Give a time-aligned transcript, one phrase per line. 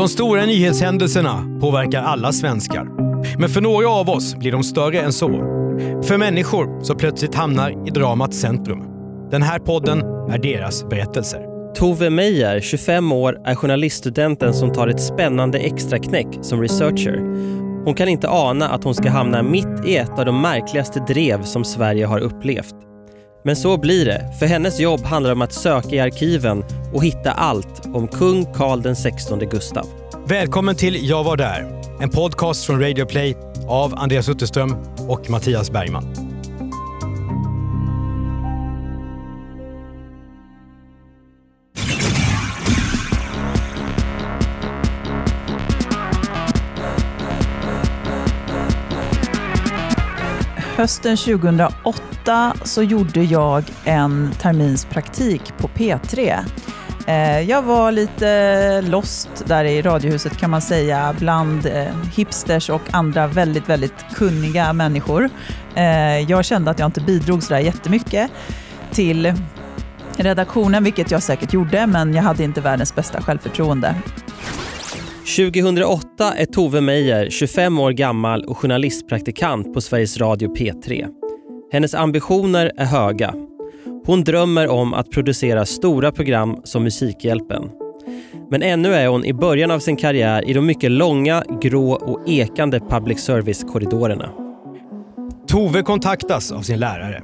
[0.00, 2.86] De stora nyhetshändelserna påverkar alla svenskar.
[3.38, 5.28] Men för några av oss blir de större än så.
[6.02, 8.82] För människor som plötsligt hamnar i dramats centrum.
[9.30, 9.98] Den här podden
[10.30, 11.40] är deras berättelser.
[11.74, 17.16] Tove Meyer, 25 år, är journaliststudenten som tar ett spännande extraknäck som researcher.
[17.84, 21.42] Hon kan inte ana att hon ska hamna mitt i ett av de märkligaste drev
[21.42, 22.89] som Sverige har upplevt.
[23.42, 27.32] Men så blir det, för hennes jobb handlar om att söka i arkiven och hitta
[27.32, 29.86] allt om kung Carl XVI Gustav.
[30.26, 31.80] Välkommen till Jag var där.
[32.00, 33.36] En podcast från Radio Play
[33.68, 34.76] av Andreas Utterström
[35.08, 36.29] och Mattias Bergman.
[50.80, 56.38] Hösten 2008 så gjorde jag en termins praktik på P3.
[57.06, 62.82] Eh, jag var lite lost där i Radiohuset kan man säga, bland eh, hipsters och
[62.90, 65.30] andra väldigt, väldigt kunniga människor.
[65.74, 68.30] Eh, jag kände att jag inte bidrog sådär jättemycket
[68.90, 69.34] till
[70.16, 73.94] redaktionen, vilket jag säkert gjorde, men jag hade inte världens bästa självförtroende.
[75.36, 81.08] 2008 är Tove Meyer 25 år gammal och journalistpraktikant på Sveriges Radio P3.
[81.72, 83.34] Hennes ambitioner är höga.
[84.06, 87.70] Hon drömmer om att producera stora program som Musikhjälpen.
[88.50, 92.28] Men ännu är hon i början av sin karriär i de mycket långa, grå och
[92.28, 94.30] ekande public service-korridorerna.
[95.46, 97.22] Tove kontaktas av sin lärare.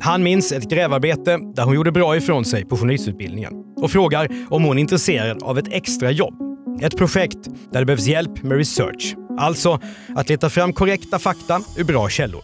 [0.00, 4.64] Han minns ett grävarbete där hon gjorde bra ifrån sig på journalistutbildningen och frågar om
[4.64, 6.47] hon är intresserad av ett extra jobb.
[6.82, 7.38] Ett projekt
[7.72, 9.16] där det behövs hjälp med research.
[9.38, 9.80] Alltså
[10.16, 12.42] att leta fram korrekta fakta ur bra källor.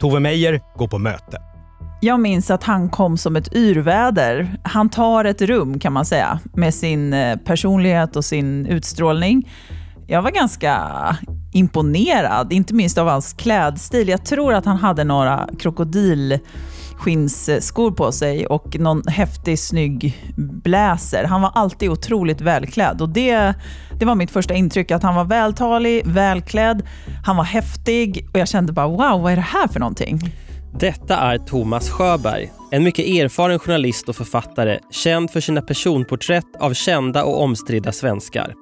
[0.00, 1.38] Tove Meyer går på möte.
[2.00, 4.56] Jag minns att han kom som ett yrväder.
[4.62, 9.50] Han tar ett rum kan man säga, med sin eh, personlighet och sin utstrålning.
[10.06, 10.76] Jag var ganska
[11.52, 14.08] imponerad, inte minst av hans klädstil.
[14.08, 16.38] Jag tror att han hade några krokodil
[16.96, 21.24] skinnskor på sig och någon häftig snygg bläser.
[21.24, 23.54] Han var alltid otroligt välklädd och det,
[23.98, 26.82] det var mitt första intryck, att han var vältalig, välklädd,
[27.24, 30.20] han var häftig och jag kände bara wow, vad är det här för någonting?
[30.80, 36.74] Detta är Thomas Sjöberg, en mycket erfaren journalist och författare känd för sina personporträtt av
[36.74, 38.54] kända och omstridda svenskar.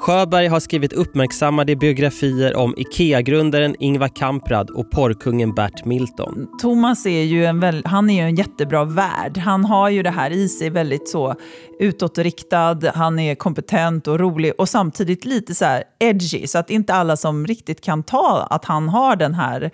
[0.00, 6.48] Sjöberg har skrivit uppmärksammade biografier om IKEA-grundaren Ingvar Kamprad och porrkungen Bert Milton.
[6.60, 9.38] Thomas är ju en, väl, han är ju en jättebra värd.
[9.38, 11.34] Han har ju det här i sig väldigt så
[11.80, 16.46] utåtriktad, han är kompetent och rolig och samtidigt lite så här edgy.
[16.46, 19.70] Så att inte alla som riktigt kan ta att han har den här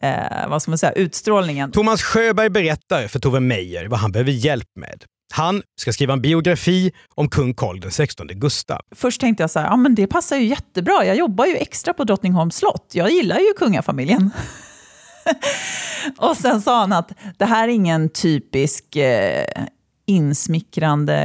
[0.00, 1.72] eh, vad ska man säga, utstrålningen.
[1.72, 5.04] Thomas Sjöberg berättar för Tove Meyer vad han behöver hjälp med.
[5.32, 8.80] Han ska skriva en biografi om kung Carl XVI Gustav.
[8.94, 11.04] Först tänkte jag så här, ja men det passar ju jättebra.
[11.04, 12.90] Jag jobbar ju extra på Drottningholms slott.
[12.92, 14.30] Jag gillar ju kungafamiljen.
[16.18, 19.44] och sen sa han att det här är ingen typisk eh,
[20.06, 21.16] insmickrande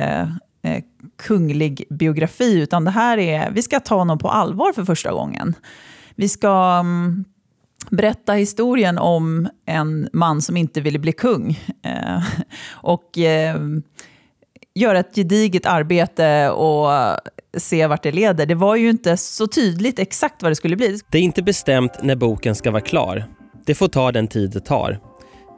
[0.64, 0.84] eh,
[1.18, 5.56] kunglig biografi, utan det här är, vi ska ta honom på allvar för första gången.
[6.16, 7.26] Vi ska um,
[7.90, 11.60] berätta historien om en man som inte ville bli kung.
[11.84, 12.24] Eh,
[12.72, 13.58] och eh,
[14.76, 16.90] göra ett gediget arbete och
[17.58, 18.46] se vart det leder.
[18.46, 21.00] Det var ju inte så tydligt exakt vad det skulle bli.
[21.12, 23.26] Det är inte bestämt när boken ska vara klar.
[23.66, 25.00] Det får ta den tid det tar.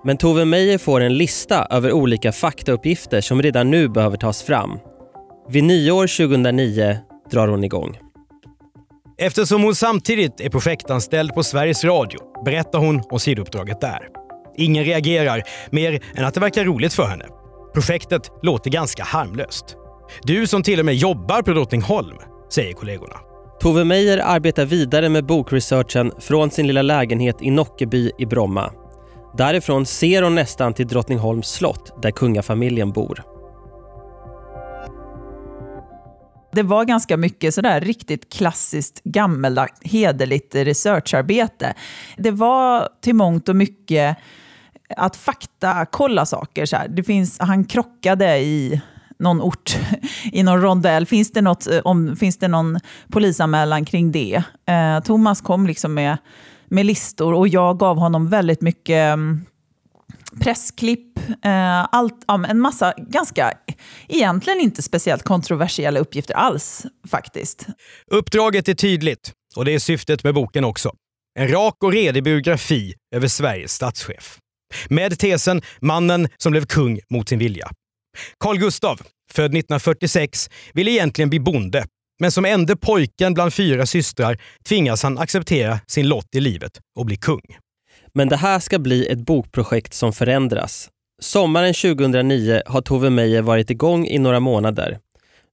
[0.03, 4.79] Men Tove Meyer får en lista över olika faktauppgifter som redan nu behöver tas fram.
[5.49, 6.97] Vid nyår 2009
[7.31, 8.10] drar hon igång.
[9.23, 13.99] Eftersom hon samtidigt är projektanställd på Sveriges Radio berättar hon om sidouppdraget där.
[14.57, 17.25] Ingen reagerar, mer än att det verkar roligt för henne.
[17.73, 19.65] Projektet låter ganska harmlöst.
[20.23, 22.17] Du som till och med jobbar på Drottningholm,
[22.53, 23.15] säger kollegorna.
[23.59, 28.71] Tove Meyer arbetar vidare med bokresearchen från sin lilla lägenhet i Nockeby i Bromma.
[29.37, 33.23] Därifrån ser hon nästan till Drottningholms slott där kungafamiljen bor.
[36.51, 41.73] Det var ganska mycket sådär riktigt klassiskt gammaldags, hederligt researcharbete.
[42.17, 44.17] Det var till mångt och mycket
[44.97, 46.65] att fakta kolla saker.
[46.65, 46.87] Så här.
[46.87, 48.81] Det finns, han krockade i
[49.19, 49.77] någon ort
[50.31, 51.05] i någon rondell.
[51.05, 52.79] Finns det, något, eh, om, finns det någon
[53.11, 54.43] polisanmälan kring det?
[54.65, 56.17] Eh, Thomas kom liksom med,
[56.65, 59.45] med listor och jag gav honom väldigt mycket um,
[60.39, 63.53] pressklipp, eh, allt, ja, en massa ganska,
[64.07, 67.67] egentligen inte speciellt kontroversiella uppgifter alls faktiskt.
[68.11, 70.91] Uppdraget är tydligt och det är syftet med boken också.
[71.39, 74.37] En rak och redig biografi över Sveriges statschef.
[74.89, 77.69] Med tesen “Mannen som blev kung mot sin vilja”.
[78.39, 79.01] Carl Gustav,
[79.31, 81.85] född 1946, ville egentligen bli bonde.
[82.19, 87.05] Men som ende pojken bland fyra systrar tvingas han acceptera sin lott i livet och
[87.05, 87.41] bli kung.
[88.13, 90.89] Men det här ska bli ett bokprojekt som förändras.
[91.21, 94.99] Sommaren 2009 har Tove Meyer varit igång i några månader.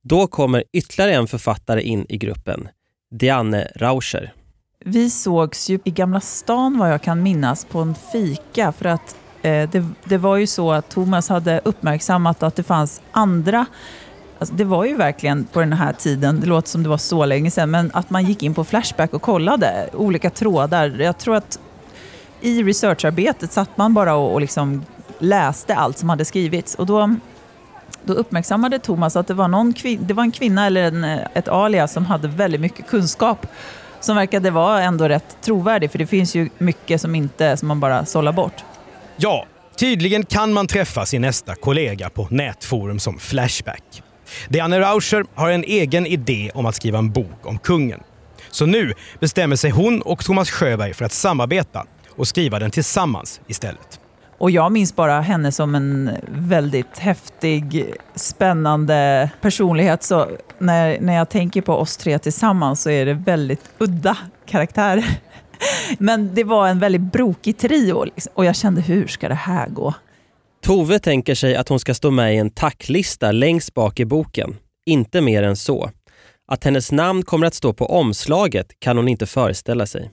[0.04, 2.68] Då kommer ytterligare en författare in i gruppen,
[3.10, 4.32] Diane Rauscher.
[4.84, 9.16] Vi sågs ju i Gamla stan vad jag kan minnas på en fika för att
[9.42, 13.66] eh, det, det, var ju så att Thomas hade uppmärksammat att det fanns andra
[14.38, 17.24] Alltså det var ju verkligen på den här tiden, det låter som det var så
[17.24, 20.88] länge sedan, men att man gick in på Flashback och kollade olika trådar.
[20.88, 21.60] Jag tror att
[22.40, 24.84] i researcharbetet satt man bara och, och liksom
[25.18, 26.74] läste allt som hade skrivits.
[26.74, 27.14] Och då,
[28.04, 31.92] då uppmärksammade Thomas att det var, någon det var en kvinna eller en, ett alias
[31.92, 33.46] som hade väldigt mycket kunskap
[34.00, 37.80] som verkade vara ändå rätt trovärdig, för det finns ju mycket som, inte, som man
[37.80, 38.64] bara sållar bort.
[39.16, 39.46] Ja,
[39.78, 44.02] tydligen kan man träffa sin nästa kollega på nätforum som Flashback.
[44.48, 48.00] Diane Rauscher har en egen idé om att skriva en bok om kungen.
[48.50, 51.86] Så nu bestämmer sig hon och Thomas Sjöberg för att samarbeta
[52.18, 54.00] och skriva den tillsammans istället.
[54.38, 57.84] Och jag minns bara henne som en väldigt häftig,
[58.14, 60.02] spännande personlighet.
[60.02, 60.28] Så
[60.58, 64.16] när, när jag tänker på oss tre tillsammans så är det väldigt udda
[64.46, 65.18] karaktärer.
[65.98, 68.32] Men det var en väldigt brokig trio liksom.
[68.34, 69.94] och jag kände, hur ska det här gå?
[70.62, 74.56] Tove tänker sig att hon ska stå med i en tacklista längst bak i boken.
[74.86, 75.90] Inte mer än så.
[76.48, 80.10] Att hennes namn kommer att stå på omslaget kan hon inte föreställa sig.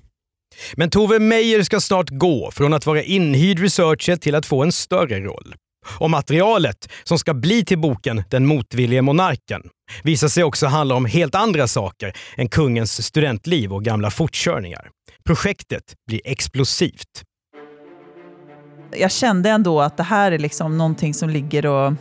[0.73, 4.71] Men Tove Meyer ska snart gå från att vara inhyrd researcher till att få en
[4.71, 5.55] större roll.
[5.99, 9.61] Och materialet som ska bli till boken Den motvillige monarken
[10.03, 14.89] visar sig också handla om helt andra saker än kungens studentliv och gamla fortkörningar.
[15.25, 17.23] Projektet blir explosivt.
[18.97, 21.93] Jag kände ändå att det här är liksom någonting som ligger och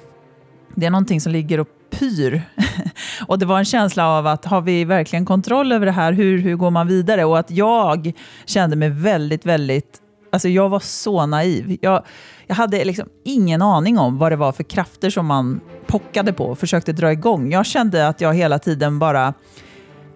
[0.74, 1.68] det är någonting som ligger och
[1.98, 2.42] pyr.
[3.26, 6.12] och det var en känsla av att har vi verkligen kontroll över det här?
[6.12, 7.24] Hur, hur går man vidare?
[7.24, 8.12] Och att jag
[8.44, 10.00] kände mig väldigt, väldigt...
[10.32, 11.76] Alltså jag var så naiv.
[11.80, 12.04] Jag,
[12.46, 16.44] jag hade liksom ingen aning om vad det var för krafter som man pockade på
[16.44, 17.52] och försökte dra igång.
[17.52, 19.34] Jag kände att jag hela tiden bara...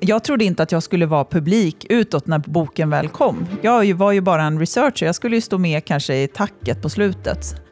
[0.01, 3.47] Jag trodde inte att jag skulle vara publik utåt när boken väl kom.
[3.63, 5.07] Jag var ju bara en researcher.
[5.07, 7.68] Jag skulle ju stå med kanske i tacket på slutet.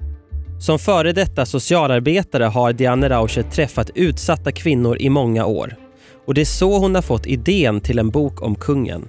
[0.58, 5.76] Som före detta socialarbetare har Diane Rauscher träffat utsatta kvinnor i många år.
[6.26, 9.08] Och det är så hon har fått idén till en bok om kungen.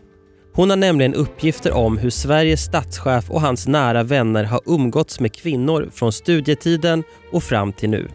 [0.53, 5.33] Hon har nämligen uppgifter om hur Sveriges statschef och hans nära vänner har umgåtts med
[5.33, 8.07] kvinnor från studietiden och fram till nu.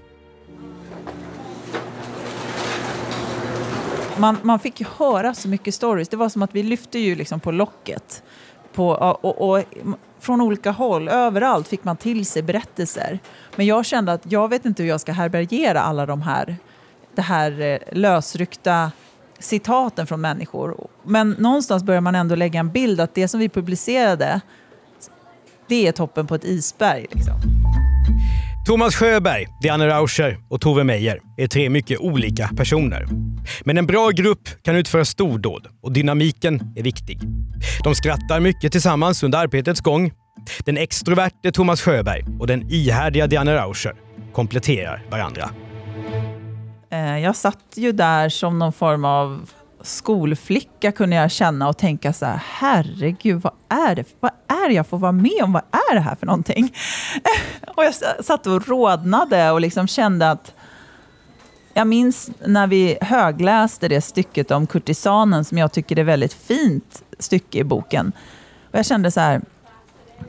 [4.16, 6.08] Man, man fick höra så mycket stories.
[6.08, 8.22] Det var som att vi lyfte ju liksom på locket.
[8.72, 9.64] På, och, och,
[10.22, 13.18] från olika håll, överallt fick man till sig berättelser.
[13.56, 16.56] Men jag kände att jag vet inte hur jag ska härbärgera alla de här,
[17.14, 18.92] det här eh, lösryckta
[19.38, 20.88] citaten från människor.
[21.02, 24.40] Men någonstans börjar man ändå lägga en bild att det som vi publicerade,
[25.68, 27.06] det är toppen på ett isberg.
[27.10, 27.61] Liksom.
[28.66, 33.06] Thomas Sjöberg, Diane Rauscher och Tove Meyer är tre mycket olika personer.
[33.64, 37.20] Men en bra grupp kan utföra stordåd och dynamiken är viktig.
[37.84, 40.12] De skrattar mycket tillsammans under arbetets gång.
[40.64, 43.94] Den extroverte Thomas Sjöberg och den ihärdiga Diane Rauscher
[44.32, 45.50] kompletterar varandra.
[46.90, 49.50] Eh, jag satt ju där som någon form av
[49.84, 54.74] skolflicka kunde jag känna och tänka så här, herregud, vad är det, vad är det
[54.74, 55.52] jag får vara med om?
[55.52, 56.74] Vad är det här för någonting?
[57.76, 60.54] och jag satt och rodnade och liksom kände att
[61.74, 67.02] jag minns när vi högläste det stycket om kurtisanen som jag tycker är väldigt fint
[67.18, 68.12] stycke i boken.
[68.70, 69.40] Och jag kände så här,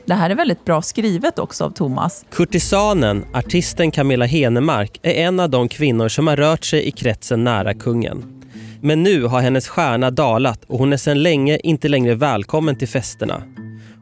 [0.04, 2.24] det här är väldigt bra skrivet också av Thomas.
[2.30, 7.44] Kurtisanen, artisten Camilla Henemark, är en av de kvinnor som har rört sig i kretsen
[7.44, 8.43] nära kungen.
[8.86, 12.88] Men nu har hennes stjärna dalat och hon är sedan länge inte längre välkommen till
[12.88, 13.42] festerna.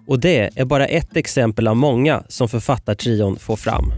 [0.06, 3.92] Och det är bara ett exempel av många som författartrion får fram.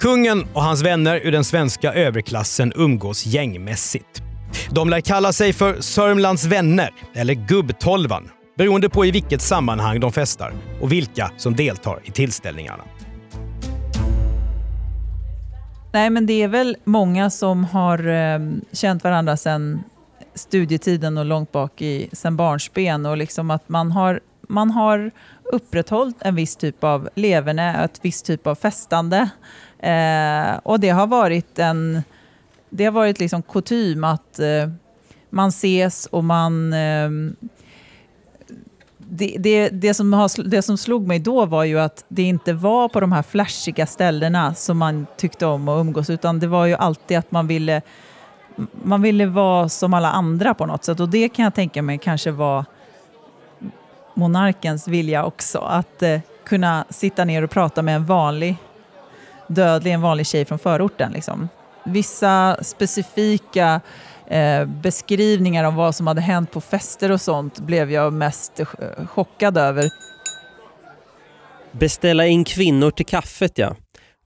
[0.00, 4.22] Kungen och hans vänner ur den svenska överklassen umgås gängmässigt.
[4.70, 10.12] De lär kalla sig för Sörmlands vänner eller Gubbtolvan beroende på i vilket sammanhang de
[10.12, 12.84] festar och vilka som deltar i tillställningarna.
[15.96, 18.38] Nej, men det är väl många som har eh,
[18.72, 19.82] känt varandra sedan
[20.34, 25.10] studietiden och långt bak i sen barnsben och liksom att man har, man har
[25.44, 29.28] upprätthållit en viss typ av leverne, ett visst typ av festande.
[29.78, 32.02] Eh, och det har varit en
[32.70, 34.70] det har varit liksom kutym att eh,
[35.30, 37.10] man ses och man eh,
[39.10, 42.52] det, det, det, som har, det som slog mig då var ju att det inte
[42.52, 46.66] var på de här flashiga ställena som man tyckte om att umgås, utan det var
[46.66, 47.82] ju alltid att man ville,
[48.82, 51.00] man ville vara som alla andra på något sätt.
[51.00, 52.64] Och det kan jag tänka mig kanske var
[54.14, 58.56] monarkens vilja också, att eh, kunna sitta ner och prata med en vanlig
[59.46, 61.12] dödlig, en vanlig tjej från förorten.
[61.12, 61.48] Liksom.
[61.84, 63.80] Vissa specifika
[64.30, 68.66] eh, beskrivningar om vad som hade hänt på fester och sånt blev jag mest eh,
[69.06, 69.84] chockad över.
[71.72, 73.76] Beställa in kvinnor till kaffet ja.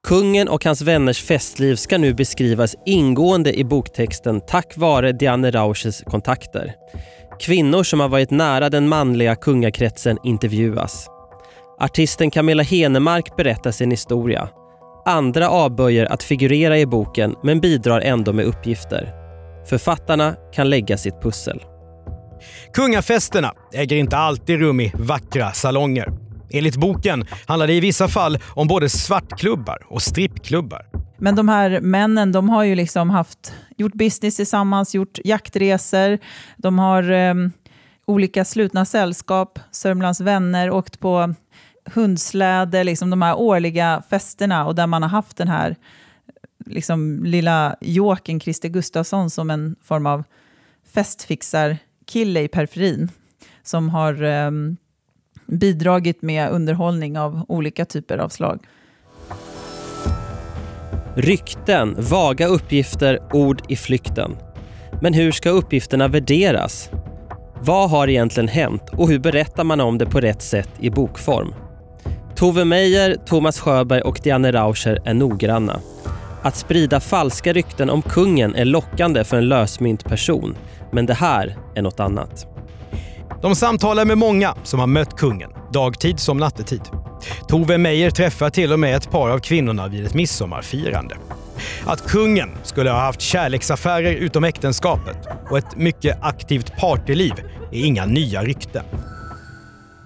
[0.02, 6.02] Kungen och hans vänners festliv ska nu beskrivas ingående i boktexten tack vare Diane Rauschs
[6.06, 6.74] kontakter.
[7.40, 11.06] Kvinnor som har varit nära den manliga kungakretsen intervjuas.
[11.80, 14.48] Artisten Camilla Henemark berättar sin historia.
[15.04, 19.19] Andra avböjer att figurera i boken men bidrar ändå med uppgifter.
[19.70, 21.60] Författarna kan lägga sitt pussel.
[22.74, 26.08] Kungafesterna äger inte alltid rum i vackra salonger.
[26.50, 30.86] Enligt boken handlar det i vissa fall om både svartklubbar och strippklubbar.
[31.18, 36.18] Men de här männen de har ju liksom haft, gjort business tillsammans, gjort jaktresor.
[36.56, 37.34] De har eh,
[38.06, 41.34] olika slutna sällskap, Sörmlands vänner, åkt på
[41.94, 45.76] hundsläde, liksom de här årliga festerna och där man har haft den här
[46.70, 50.24] liksom, lilla Jokern Christer Gustafsson som en form av
[50.92, 53.10] festfixarkille i periferin
[53.62, 54.50] som har eh,
[55.46, 58.66] bidragit med underhållning av olika typer av slag.
[61.14, 64.36] Rykten, vaga uppgifter, ord i flykten.
[65.02, 66.90] Men hur ska uppgifterna värderas?
[67.62, 71.54] Vad har egentligen hänt och hur berättar man om det på rätt sätt i bokform?
[72.36, 75.80] Tove Meyer, Thomas Sjöberg och Diane Rauscher är noggranna.
[76.42, 80.56] Att sprida falska rykten om kungen är lockande för en lösmynt person.
[80.92, 82.46] Men det här är något annat.
[83.42, 86.82] De samtalar med många som har mött kungen, dagtid som nattetid.
[87.48, 91.16] Tove Meyer träffar till och med ett par av kvinnorna vid ett midsommarfirande.
[91.86, 95.18] Att kungen skulle ha haft kärleksaffärer utom äktenskapet
[95.50, 97.32] och ett mycket aktivt partyliv
[97.72, 98.84] är inga nya rykten.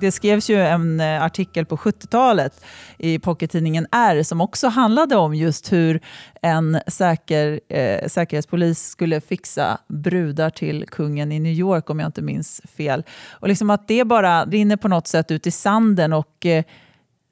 [0.00, 2.64] Det skrevs ju en eh, artikel på 70-talet
[2.98, 6.00] i pockettidningen R som också handlade om just hur
[6.42, 12.22] en säker, eh, säkerhetspolis skulle fixa brudar till kungen i New York om jag inte
[12.22, 13.04] minns fel.
[13.30, 16.64] Och liksom att det bara rinner på något sätt ut i sanden och eh,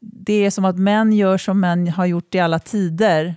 [0.01, 3.37] det är som att män gör som män har gjort i alla tider.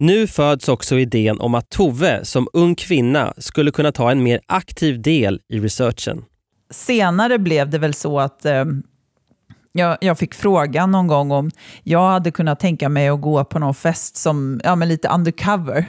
[0.00, 4.40] Nu föds också idén om att Tove som ung kvinna skulle kunna ta en mer
[4.46, 6.24] aktiv del i researchen.
[6.70, 8.64] senare blev det väl så att eh,
[9.72, 11.50] jag, jag fick frågan någon gång om
[11.82, 15.86] jag hade kunnat tänka mig att gå på någon fest som ja, men lite undercover.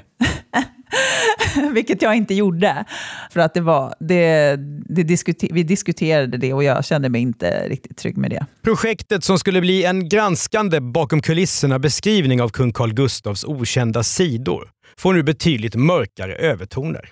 [1.74, 2.86] Vilket jag inte gjorde.
[3.32, 4.56] För att det var, det,
[4.90, 8.46] det diskuter, vi diskuterade det och jag kände mig inte riktigt trygg med det.
[8.64, 14.70] Projektet som skulle bli en granskande bakom kulisserna beskrivning av kung Carl Gustavs okända sidor
[14.98, 17.12] får nu betydligt mörkare övertoner.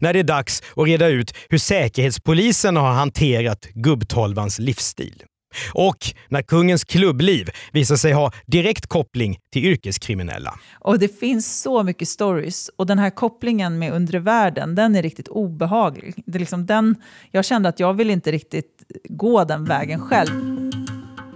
[0.00, 5.22] När det är dags att reda ut hur Säkerhetspolisen har hanterat gubbtolvans livsstil.
[5.72, 5.96] Och
[6.28, 10.54] när kungens klubbliv visar sig ha direkt koppling till yrkeskriminella.
[10.80, 15.02] Och det finns så mycket stories och den här kopplingen med undre världen, den är
[15.02, 16.14] riktigt obehaglig.
[16.26, 16.94] Det är liksom den,
[17.30, 20.30] jag kände att jag vill inte riktigt gå den vägen själv.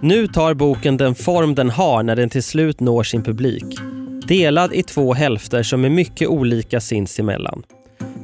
[0.01, 3.65] Nu tar boken den form den har när den till slut når sin publik.
[4.27, 7.63] Delad i två hälfter som är mycket olika sinsemellan.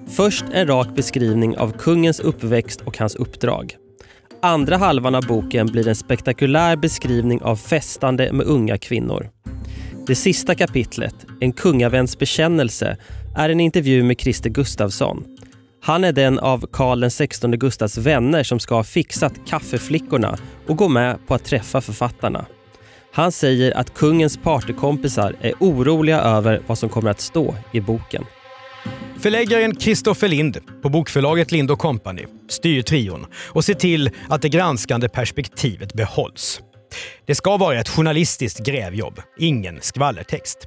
[0.08, 3.76] Först en rak beskrivning av kungens uppväxt och hans uppdrag.
[4.46, 9.30] Andra halvan av boken blir en spektakulär beskrivning av festande med unga kvinnor.
[10.08, 12.98] Det sista kapitlet, En kungaväns bekännelse,
[13.36, 15.24] är en intervju med Christer Gustafsson.
[15.84, 20.88] Han är den av Karl XVI Gustavs vänner som ska ha fixat kaffeflickorna och gå
[20.88, 22.46] med på att träffa författarna.
[23.14, 28.26] Han säger att kungens partykompisar är oroliga över vad som kommer att stå i boken.
[29.20, 35.10] Förläggaren Kristoffer Lind på bokförlaget Lind Company styr trion och ser till att det granskande
[35.10, 36.62] perspektivet behålls.
[37.26, 40.58] Det ska vara ett journalistiskt grävjobb, ingen skvallertext.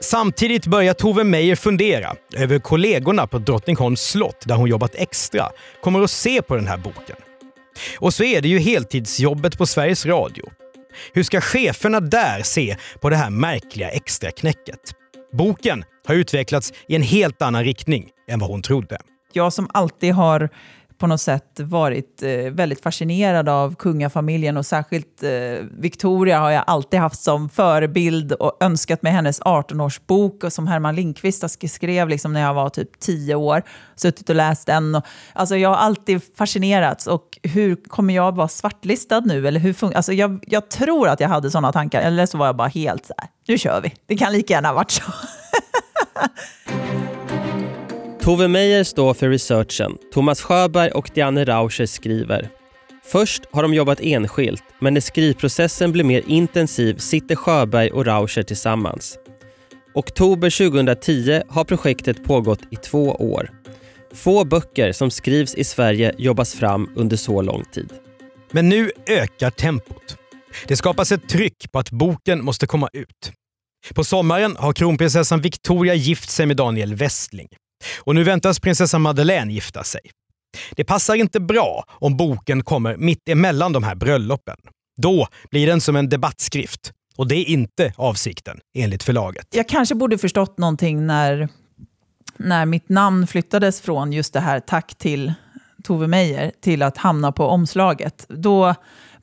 [0.00, 5.48] Samtidigt börjar Tove Meyer fundera över kollegorna på Drottningholms slott där hon jobbat extra
[5.82, 7.16] kommer att se på den här boken.
[7.98, 10.50] Och så är det ju heltidsjobbet på Sveriges Radio.
[11.12, 14.80] Hur ska cheferna där se på det här märkliga extraknäcket?
[15.34, 18.98] Boken har utvecklats i en helt annan riktning än vad hon trodde.
[19.32, 20.48] Jag som alltid har
[21.04, 25.30] på något sätt varit eh, väldigt fascinerad av kungafamiljen och särskilt eh,
[25.78, 31.70] Victoria har jag alltid haft som förebild och önskat mig hennes 18-årsbok som Herman Lindqvist
[31.70, 33.62] skrev liksom när jag var typ 10 år.
[33.96, 34.94] Suttit och läst den.
[34.94, 39.48] Och, alltså jag har alltid fascinerats och hur kommer jag vara svartlistad nu?
[39.48, 42.56] Eller hur alltså jag, jag tror att jag hade sådana tankar, eller så var jag
[42.56, 43.94] bara helt så här, nu kör vi.
[44.06, 45.02] Det kan lika gärna ha varit så.
[48.24, 49.98] Tove Meyer står för researchen.
[50.12, 52.48] Thomas Sjöberg och Diane Rauscher skriver.
[53.04, 58.42] Först har de jobbat enskilt, men när skrivprocessen blir mer intensiv sitter Sjöberg och Rauscher
[58.42, 59.18] tillsammans.
[59.94, 63.50] Oktober 2010 har projektet pågått i två år.
[64.14, 67.92] Få böcker som skrivs i Sverige jobbas fram under så lång tid.
[68.50, 70.16] Men nu ökar tempot.
[70.66, 73.32] Det skapas ett tryck på att boken måste komma ut.
[73.94, 77.48] På sommaren har kronprinsessan Victoria gift sig med Daniel Westling.
[77.98, 80.00] Och nu väntas prinsessa Madeleine gifta sig.
[80.70, 84.56] Det passar inte bra om boken kommer mitt emellan de här bröllopen.
[84.96, 86.92] Då blir den som en debattskrift.
[87.16, 89.46] Och det är inte avsikten, enligt förlaget.
[89.50, 91.48] Jag kanske borde förstått någonting när,
[92.36, 95.34] när mitt namn flyttades från just det här tack till
[95.84, 98.26] Tove Meyer till att hamna på omslaget.
[98.28, 98.74] Då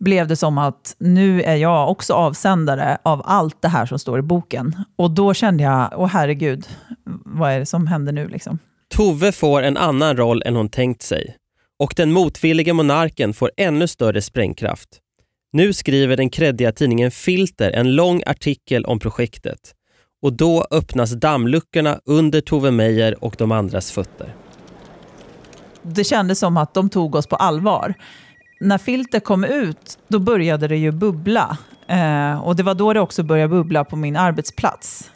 [0.02, 4.20] blev det som att nu är jag också avsändare av allt det här som står
[4.20, 4.76] i boken.
[4.96, 6.68] Och då kände jag, åh herregud,
[7.26, 8.60] vad är det som händer nu liksom?
[8.96, 11.36] Tove får en annan roll än hon tänkt sig.
[11.80, 14.90] Och den motvillige monarken får ännu större sprängkraft.
[15.54, 19.60] Nu skriver den kreddiga tidningen Filter en lång artikel om projektet.
[20.22, 24.36] Och då öppnas dammluckorna under Tove Meyer och de andras fötter.
[25.82, 27.94] Det kändes som att de tog oss på allvar
[28.62, 31.58] när filter kom ut, då började det ju bubbla.
[31.88, 35.12] Eh, och det var då det också började bubbla på min arbetsplats.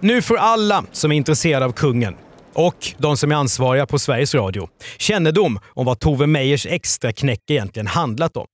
[0.00, 2.14] Nu får alla som är intresserade av kungen
[2.52, 7.50] och de som är ansvariga på Sveriges Radio kännedom om vad Tove Meyers extra knäck
[7.50, 8.46] egentligen handlat om.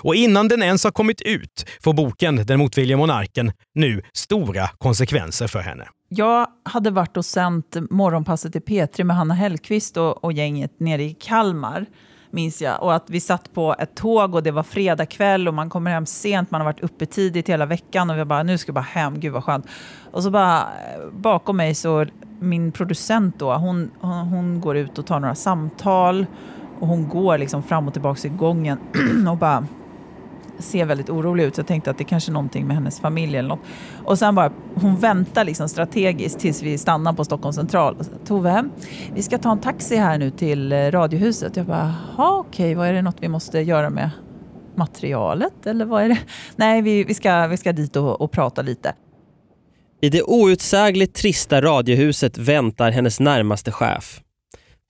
[0.00, 5.46] Och innan den ens har kommit ut får boken Den motvilliga monarken nu stora konsekvenser
[5.46, 5.88] för henne.
[6.08, 11.02] Jag hade varit och sänt morgonpasset i P3 med Hanna Hellqvist och, och gänget nere
[11.02, 11.86] i Kalmar
[12.32, 12.82] minns jag.
[12.82, 15.90] Och att vi satt på ett tåg och det var fredag kväll och man kommer
[15.90, 18.74] hem sent, man har varit uppe tidigt hela veckan och vi bara, nu ska jag
[18.74, 19.66] bara hem, gud vad skönt.
[20.10, 20.68] Och så bara
[21.12, 22.06] bakom mig så,
[22.40, 26.26] min producent då, hon, hon, hon går ut och tar några samtal
[26.80, 28.78] och hon går liksom fram och tillbaka i gången
[29.30, 29.66] och bara
[30.62, 31.54] ser väldigt orolig ut.
[31.54, 33.60] Så jag tänkte att det kanske är någonting med hennes familj eller något.
[34.04, 37.96] Och sen bara, hon väntar liksom strategiskt tills vi stannar på Stockholms central.
[38.24, 38.64] Tove,
[39.14, 41.56] vi ska ta en taxi här nu till eh, Radiohuset.
[41.56, 44.10] Jag bara, jaha okej, vad är det något vi måste göra med
[44.74, 45.66] materialet?
[45.66, 46.18] Eller vad är det?
[46.56, 48.94] Nej, vi, vi, ska, vi ska dit och, och prata lite.
[50.00, 54.20] I det outsägligt trista Radiohuset väntar hennes närmaste chef.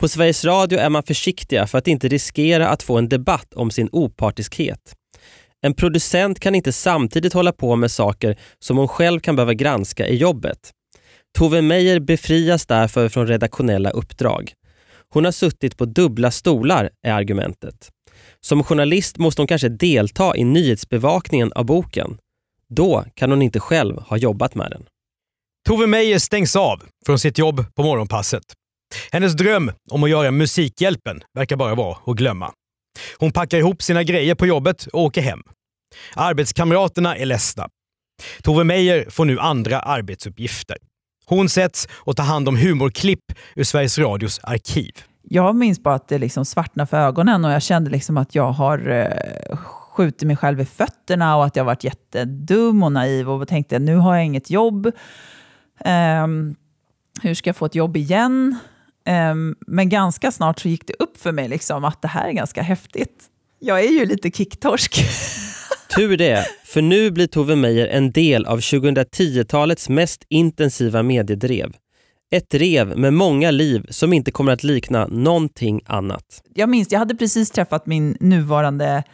[0.01, 3.71] På Sveriges Radio är man försiktiga för att inte riskera att få en debatt om
[3.71, 4.95] sin opartiskhet.
[5.67, 10.07] En producent kan inte samtidigt hålla på med saker som hon själv kan behöva granska
[10.07, 10.71] i jobbet.
[11.39, 14.53] Tove Meyer befrias därför från redaktionella uppdrag.
[15.09, 17.91] Hon har suttit på dubbla stolar, är argumentet.
[18.41, 22.19] Som journalist måste hon kanske delta i nyhetsbevakningen av boken.
[22.69, 24.85] Då kan hon inte själv ha jobbat med den.
[25.69, 28.45] Tove Meyer stängs av från sitt jobb på morgonpasset.
[29.13, 32.53] Hennes dröm om att göra Musikhjälpen verkar bara vara att glömma.
[33.19, 35.43] Hon packar ihop sina grejer på jobbet och åker hem.
[36.17, 37.69] Arbetskamraterna är ledsna.
[38.43, 40.77] Tove Meyer får nu andra arbetsuppgifter.
[41.27, 44.93] Hon sätts och tar hand om humorklipp ur Sveriges Radios arkiv.
[45.23, 48.53] Jag minns bara att det liksom svartnade för ögonen och jag kände liksom att jag
[48.53, 53.49] har eh, skjutit mig själv i fötterna och att jag varit jättedum och naiv och
[53.49, 54.87] tänkte nu har jag inget jobb.
[55.85, 56.55] Um,
[57.23, 58.59] hur ska jag få ett jobb igen?
[59.07, 62.33] Um, men ganska snart så gick det upp för mig liksom att det här är
[62.33, 63.25] ganska häftigt.
[63.59, 65.05] Jag är ju lite kicktorsk.
[65.97, 71.73] Tur det, för nu blir Tove Meyer en del av 2010-talets mest intensiva mediedrev.
[72.31, 76.43] Ett drev med många liv som inte kommer att likna någonting annat.
[76.55, 79.05] Jag minns, jag hade precis träffat min nuvarande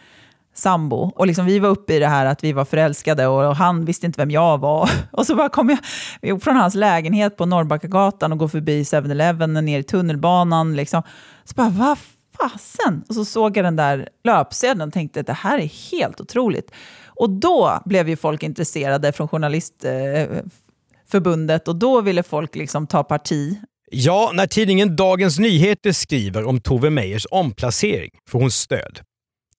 [0.58, 3.84] sambo och liksom vi var uppe i det här att vi var förälskade och han
[3.84, 4.90] visste inte vem jag var.
[5.12, 5.76] Och så bara kom
[6.20, 10.76] jag från hans lägenhet på Norrbackagatan och går förbi 7-Eleven ner i tunnelbanan.
[10.76, 11.02] Liksom.
[11.44, 11.98] Så bara, vad
[12.38, 13.04] fasen?
[13.08, 16.70] Och så såg jag den där löpsedeln och tänkte att det här är helt otroligt.
[17.06, 23.58] Och då blev ju folk intresserade från Journalistförbundet och då ville folk liksom ta parti.
[23.90, 29.00] Ja, när tidningen Dagens Nyheter skriver om Tove Meyers omplacering får hon stöd.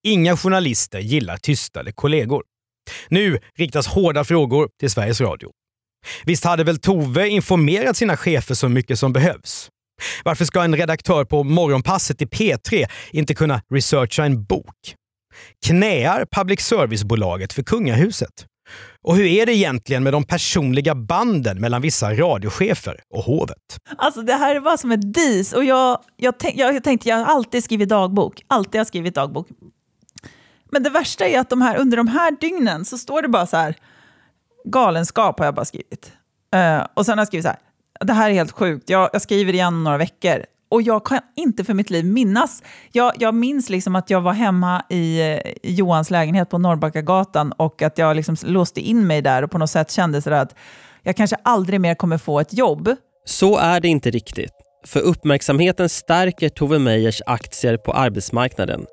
[0.04, 2.44] Inga journalister gillar tystade kollegor.
[3.08, 5.50] Nu riktas hårda frågor till Sveriges Radio.
[6.26, 9.70] Visst hade väl Tove informerat sina chefer så mycket som behövs?
[10.24, 14.96] Varför ska en redaktör på morgonpasset i P3 inte kunna researcha en bok?
[15.66, 18.46] Knäar public service-bolaget för kungahuset?
[19.02, 23.58] Och hur är det egentligen med de personliga banden mellan vissa radiochefer och hovet?
[23.98, 25.54] Alltså det här var som ett dis.
[25.54, 28.42] Och jag, jag, tänk, jag tänkte, jag har alltid skrivit dagbok.
[28.48, 29.48] Alltid har skrivit dagbok.
[30.72, 33.46] Men det värsta är att de här, under de här dygnen så står det bara
[33.46, 33.76] så här,
[34.66, 36.12] galenskap har jag bara skrivit.
[36.56, 37.60] Uh, och sen har jag skrivit så här,
[38.00, 40.46] det här är helt sjukt, jag, jag skriver igen om några veckor.
[40.72, 42.64] Och jag kan inte för mitt liv minnas.
[42.92, 45.22] Jag, jag minns liksom att jag var hemma i,
[45.64, 49.70] Johans lägenhet på Norrbackagatan och att jag liksom låste in mig där och på något
[49.70, 50.56] sätt kände sådär att
[51.04, 52.96] jag kanske aldrig mer kommer få ett jobb.
[53.26, 54.52] Så är det inte riktigt.
[54.86, 58.86] För uppmärksamheten stärker Tove Meyers aktier på arbetsmarknaden.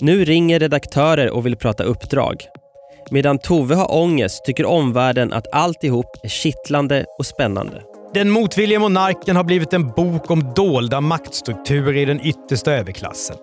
[0.00, 2.44] Nu ringer redaktörer och vill prata uppdrag.
[3.10, 7.82] Medan Tove har ångest tycker omvärlden att alltihop är kittlande och spännande.
[8.14, 13.36] Den motvilliga monarken har blivit en bok om dolda maktstrukturer i den yttersta överklassen.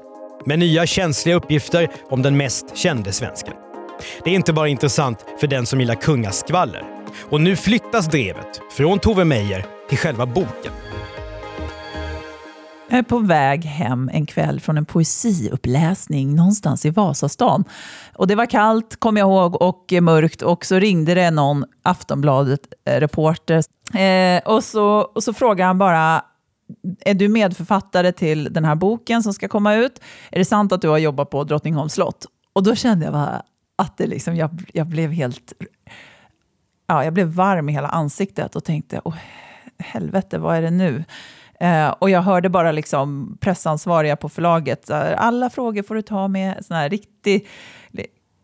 [0.46, 3.54] Med nya känsliga uppgifter om den mest kände svensken.
[4.24, 6.84] Det är inte bara intressant för den som gillar kungaskvaller.
[7.30, 10.72] Och nu flyttas drevet från Tove Meyer till själva boken.
[12.92, 17.64] Jag är på väg hem en kväll från en poesiuppläsning någonstans i Vasastan.
[18.16, 20.42] Och det var kallt, kommer jag ihåg, och mörkt.
[20.42, 23.64] Och så ringde det någon Aftonbladet-reporter.
[24.00, 26.22] Eh, och, så, och så frågade han bara,
[27.00, 30.02] är du medförfattare till den här boken som ska komma ut?
[30.32, 32.26] Är det sant att du har jobbat på Drottningholms slott?
[32.54, 33.44] Och då kände jag bara
[33.76, 35.54] att det liksom, jag, jag blev helt...
[36.88, 39.16] Ja, jag blev varm i hela ansiktet och tänkte, åh
[39.80, 41.04] helvete, vad är det nu?
[41.60, 46.66] Eh, och jag hörde bara liksom pressansvariga på förlaget, alla frågor får du ta med
[46.66, 47.48] sån här riktig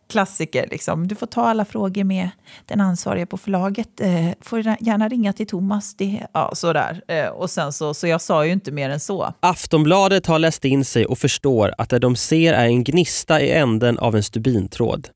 [0.10, 0.68] klassiker.
[0.72, 1.08] Liksom.
[1.08, 2.30] Du får ta alla frågor med
[2.66, 4.02] den ansvariga på förlaget.
[4.02, 5.96] Eh, får gärna ringa till Thomas.
[5.96, 7.02] Det, ja, sådär.
[7.08, 9.34] Eh, och sen så, så jag sa ju inte mer än så.
[9.40, 13.52] Aftonbladet har läst in sig och förstår att det de ser är en gnista i
[13.52, 15.08] änden av en stubintråd.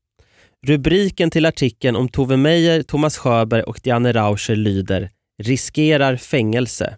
[0.66, 5.10] Rubriken till artikeln om Tove Meyer, Thomas Sjöberg och Diane Rauscher lyder
[5.42, 6.96] “Riskerar fängelse”.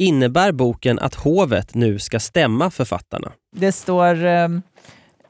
[0.00, 3.32] Innebär boken att hovet nu ska stämma författarna?
[3.56, 4.48] Det står eh,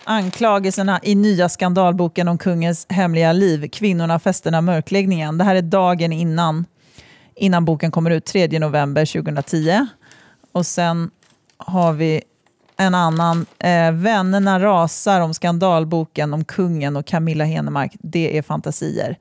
[0.04, 5.38] anklagelserna i nya skandalboken om kungens hemliga liv, Kvinnorna, festerna, mörkläggningen.
[5.38, 6.64] Det här är dagen innan,
[7.35, 9.87] innan boken kommer ut, 3 november 2010.
[10.52, 11.11] Och sen
[11.57, 12.22] har vi
[12.76, 17.92] en annan, eh, Vännerna rasar om skandalboken om kungen och Camilla Henemark.
[17.98, 19.16] Det är fantasier.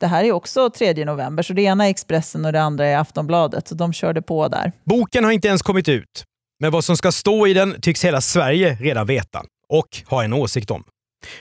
[0.00, 2.96] Det här är också 3 november, så det ena är Expressen och det andra är
[2.96, 3.68] Aftonbladet.
[3.68, 4.72] Så de körde på där.
[4.84, 6.24] Boken har inte ens kommit ut,
[6.60, 10.32] men vad som ska stå i den tycks hela Sverige redan veta och ha en
[10.32, 10.84] åsikt om.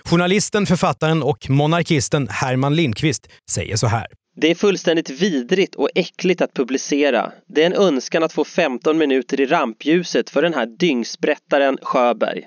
[0.03, 4.07] Journalisten, författaren och monarkisten Herman Lindqvist säger så här.
[4.41, 7.31] Det är fullständigt vidrigt och äckligt att publicera.
[7.47, 12.43] Det är en önskan att få 15 minuter i rampljuset för den här dyngsprättaren Sjöberg.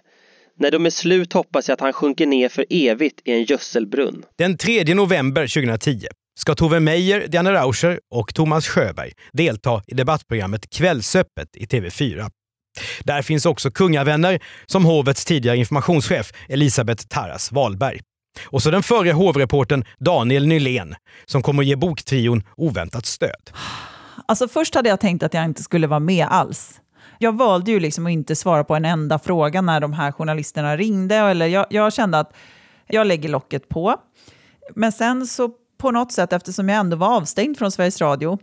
[0.61, 4.25] När de är slut hoppas jag att han sjunker ner för evigt i en gödselbrunn.
[4.39, 6.07] Den 3 november 2010
[6.39, 12.31] ska Tove Meyer, Diana Rauscher och Thomas Sjöberg delta i debattprogrammet Kvällsöppet i TV4.
[13.05, 18.01] Där finns också kungavänner som hovets tidigare informationschef Elisabeth Tarras Wahlberg.
[18.45, 20.95] Och så den förre hovreporten Daniel Nylén
[21.27, 23.51] som kommer att ge boktrion oväntat stöd.
[24.29, 26.81] Alltså först hade jag tänkt att jag inte skulle vara med alls.
[27.23, 30.77] Jag valde ju liksom att inte svara på en enda fråga när de här journalisterna
[30.77, 31.17] ringde.
[31.17, 32.33] Eller jag, jag kände att
[32.89, 33.97] jag lägger locket på.
[34.75, 38.39] Men sen så på något sätt, eftersom jag ändå var avstängd från Sveriges Radio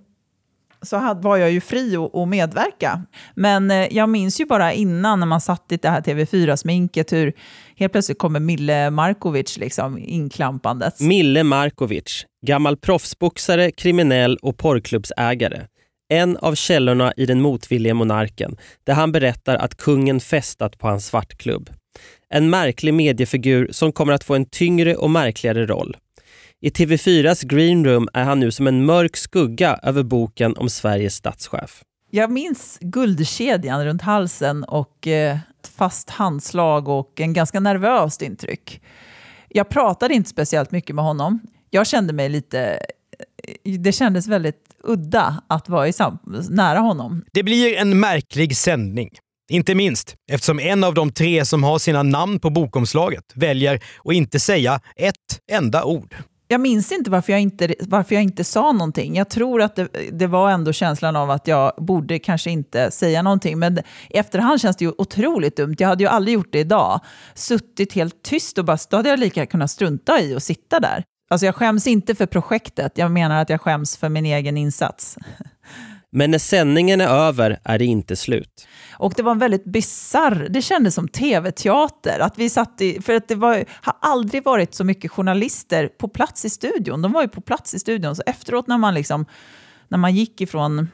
[0.82, 3.02] så hade, var jag ju fri att, medverka.
[3.36, 7.34] Men eh, jag minns ju bara innan när man satt i det här TV4-sminket hur
[7.76, 11.00] helt plötsligt kommer Mille Markovic liksom inklampandes.
[11.00, 15.62] Mille Markovic, gammal proffsboxare, kriminell och porrklubbsägare.
[16.10, 21.06] En av källorna i Den motvillige monarken där han berättar att kungen festat på hans
[21.06, 21.70] svartklubb.
[22.30, 25.98] En märklig mediefigur som kommer att få en tyngre och märkligare roll.
[26.62, 31.16] I TV4s Green Room är han nu som en mörk skugga över boken om Sveriges
[31.16, 31.84] statschef.
[32.12, 38.82] Jag minns guldkedjan runt halsen och eh, ett fast handslag och en ganska nervöst intryck.
[39.50, 41.40] Jag pratade inte speciellt mycket med honom.
[41.70, 42.80] Jag kände mig lite...
[43.80, 47.26] Det kändes väldigt udda att vara i sam nära honom.
[47.34, 49.10] Det blir en märklig sändning.
[49.52, 54.14] Inte minst eftersom en av de tre som har sina namn på bokomslaget väljer att
[54.14, 56.16] inte säga ett enda ord.
[56.50, 59.16] Jag minns inte varför jag inte, varför jag inte sa någonting.
[59.16, 63.22] Jag tror att det, det var ändå känslan av att jag borde kanske inte säga
[63.22, 63.60] någonting.
[63.60, 63.78] Men
[64.10, 65.76] i efterhand känns det ju otroligt dumt.
[65.80, 67.00] Jag hade ju aldrig gjort det idag.
[67.36, 71.04] Suttit helt tyst och bara, då hade jag lika kunnat strunta i och sitta där.
[71.28, 72.92] Alltså jag skäms inte för projektet.
[72.96, 75.18] Jag menar att jag skäms för min egen insats.
[76.10, 78.68] Men när sändningen är över är det inte slut.
[78.92, 82.20] Och det var en väldigt bizarr, det kändes som tv-teater.
[82.20, 86.08] Att vi satt i, för att det var, har aldrig varit så mycket journalister på
[86.08, 87.02] plats i studion.
[87.02, 88.16] De var ju på plats i studion.
[88.16, 89.26] Så efteråt när man, liksom,
[89.88, 90.90] när man gick ifrån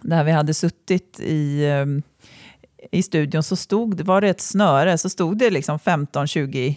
[0.00, 2.02] där vi hade suttit i, ehm,
[2.92, 6.76] i studion så stod, var det ett snöre, så stod det liksom 15-20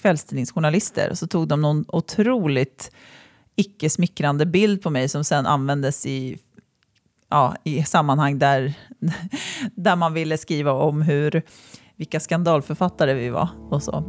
[0.00, 1.14] kvällstidningsjournalister.
[1.14, 2.90] Så tog de någon otroligt
[3.56, 6.38] icke smickrande bild på mig som sen användes i
[7.30, 8.72] ja, i sammanhang där,
[9.76, 11.42] där man ville skriva om hur,
[11.96, 14.00] vilka skandalförfattare vi var och så.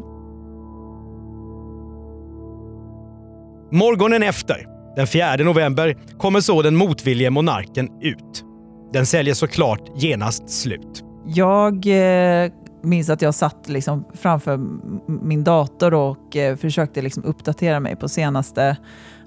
[3.72, 8.46] Morgonen efter, den 4 november, kommer så Den motvillige monarken ut.
[8.94, 11.04] Den säljer såklart genast slut.
[11.26, 12.52] Jag eh,
[12.82, 14.60] minns att jag satt liksom framför
[15.08, 18.78] min dator och eh, försökte liksom uppdatera mig på senaste,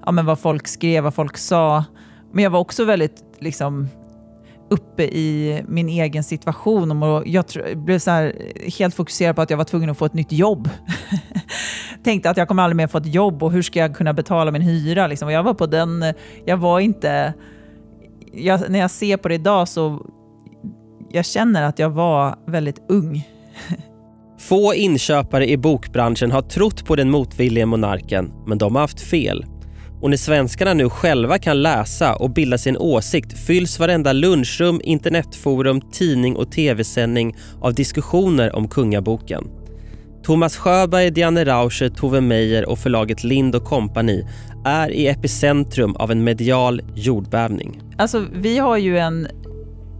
[0.05, 1.83] ja, men vad folk skrev, vad folk sa.
[2.31, 3.89] Men jag var också väldigt liksom,
[4.69, 7.03] uppe i min egen situation.
[7.03, 8.33] Och jag blev så här,
[8.79, 10.69] helt fokuserad på att jag var tvungen att få ett nytt jobb.
[12.03, 14.51] Tänkte att jag kommer aldrig mer få ett jobb och hur ska jag kunna betala
[14.51, 15.07] min hyra?
[15.07, 15.25] Liksom.
[15.25, 16.13] Och jag var på den,
[16.45, 17.33] jag var inte...
[18.33, 20.05] Jag, när jag ser på det idag så
[21.09, 23.34] jag känner att jag var väldigt ung.
[24.39, 29.45] Få inköpare i bokbranschen har trott på den motvillige monarken, men de har haft fel.
[30.01, 35.81] Och när svenskarna nu själva kan läsa och bilda sin åsikt fylls varenda lunchrum, internetforum,
[35.81, 39.47] tidning och tv-sändning av diskussioner om kungaboken.
[40.23, 44.23] Thomas Sjöberg, Diane Rauscher, Tove Meyer och förlaget Lind Company
[44.65, 47.81] är i epicentrum av en medial jordbävning.
[47.97, 49.27] Alltså, vi har ju en,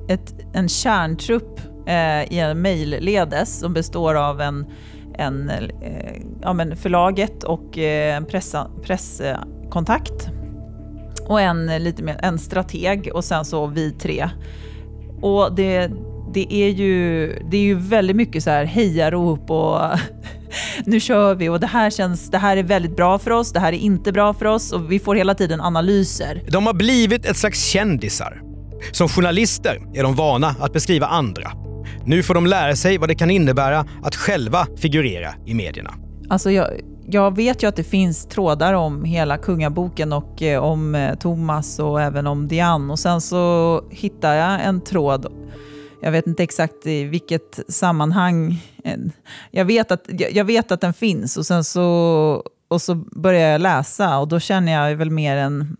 [0.10, 4.66] ett, en kärntrupp Eh, i en mejlledes som består av en,
[5.18, 10.30] en, eh, ja, men förlaget och eh, en pressa, presskontakt
[11.28, 14.30] och en, lite mer, en strateg och sen så vi tre.
[15.22, 15.92] Och det,
[16.34, 19.80] det, är, ju, det är ju väldigt mycket så här hejarop och
[20.86, 23.60] nu kör vi och det här, känns, det här är väldigt bra för oss, det
[23.60, 26.42] här är inte bra för oss och vi får hela tiden analyser.
[26.48, 28.42] De har blivit ett slags kändisar.
[28.92, 31.65] Som journalister är de vana att beskriva andra.
[32.08, 35.94] Nu får de lära sig vad det kan innebära att själva figurera i medierna.
[36.30, 36.68] Alltså jag,
[37.08, 41.80] jag vet ju att det finns trådar om hela kungaboken och eh, om eh, Thomas
[41.80, 42.94] och även om Diane.
[42.94, 45.34] Och sen så hittar jag en tråd,
[46.02, 48.64] jag vet inte exakt i vilket sammanhang.
[48.84, 48.98] Eh,
[49.52, 53.62] jag vet att, jag vet att den finns och sen så, och så börjar jag
[53.62, 55.78] läsa och då känner jag väl mer en,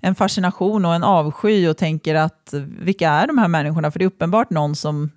[0.00, 3.90] en fascination och en avsky och tänker att vilka är de här människorna?
[3.90, 5.10] För det är uppenbart någon som,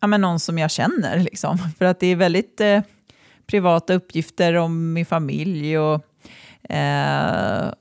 [0.00, 1.18] ja, men någon som jag känner.
[1.18, 1.58] Liksom.
[1.78, 2.60] För att det är väldigt...
[2.60, 2.82] Eh,
[3.50, 5.78] privata uppgifter om min familj.
[5.78, 6.04] Och,
[6.70, 7.72] eh,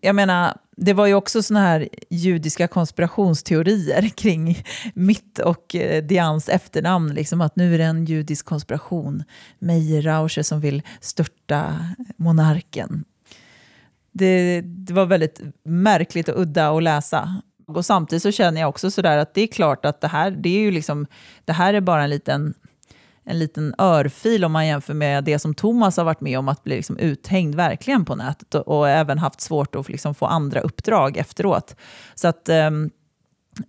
[0.00, 6.48] jag menar, det var ju också såna här judiska konspirationsteorier kring mitt och eh, Dians
[6.48, 7.14] efternamn.
[7.14, 9.24] Liksom att nu är det en judisk konspiration.
[9.58, 11.78] Meir Rauscher som vill störta
[12.16, 13.04] monarken.
[14.18, 17.42] Det, det, var väldigt märkligt och udda att läsa.
[17.66, 20.48] Och samtidigt så känner jag också sådär att det är klart att det här, det
[20.48, 21.06] är ju liksom,
[21.44, 22.54] det här är bara en liten
[23.28, 26.64] en liten örfil om man jämför med det som Thomas har varit med om, att
[26.64, 30.60] bli liksom uthängd verkligen på nätet och, och även haft svårt att liksom få andra
[30.60, 31.76] uppdrag efteråt.
[32.14, 32.90] Så att, um,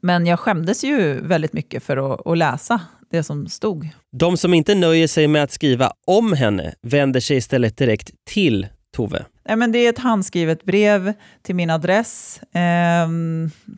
[0.02, 2.82] men jag skämdes ju väldigt mycket för att, att läsa
[3.12, 3.90] det som stod.
[4.12, 8.68] De som inte nöjer sig med att skriva om henne vänder sig istället direkt till
[8.96, 9.26] Tove.
[9.48, 13.08] Nej, men det är ett handskrivet brev till min adress, eh,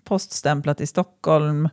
[0.04, 1.70] poststämplat i Stockholm.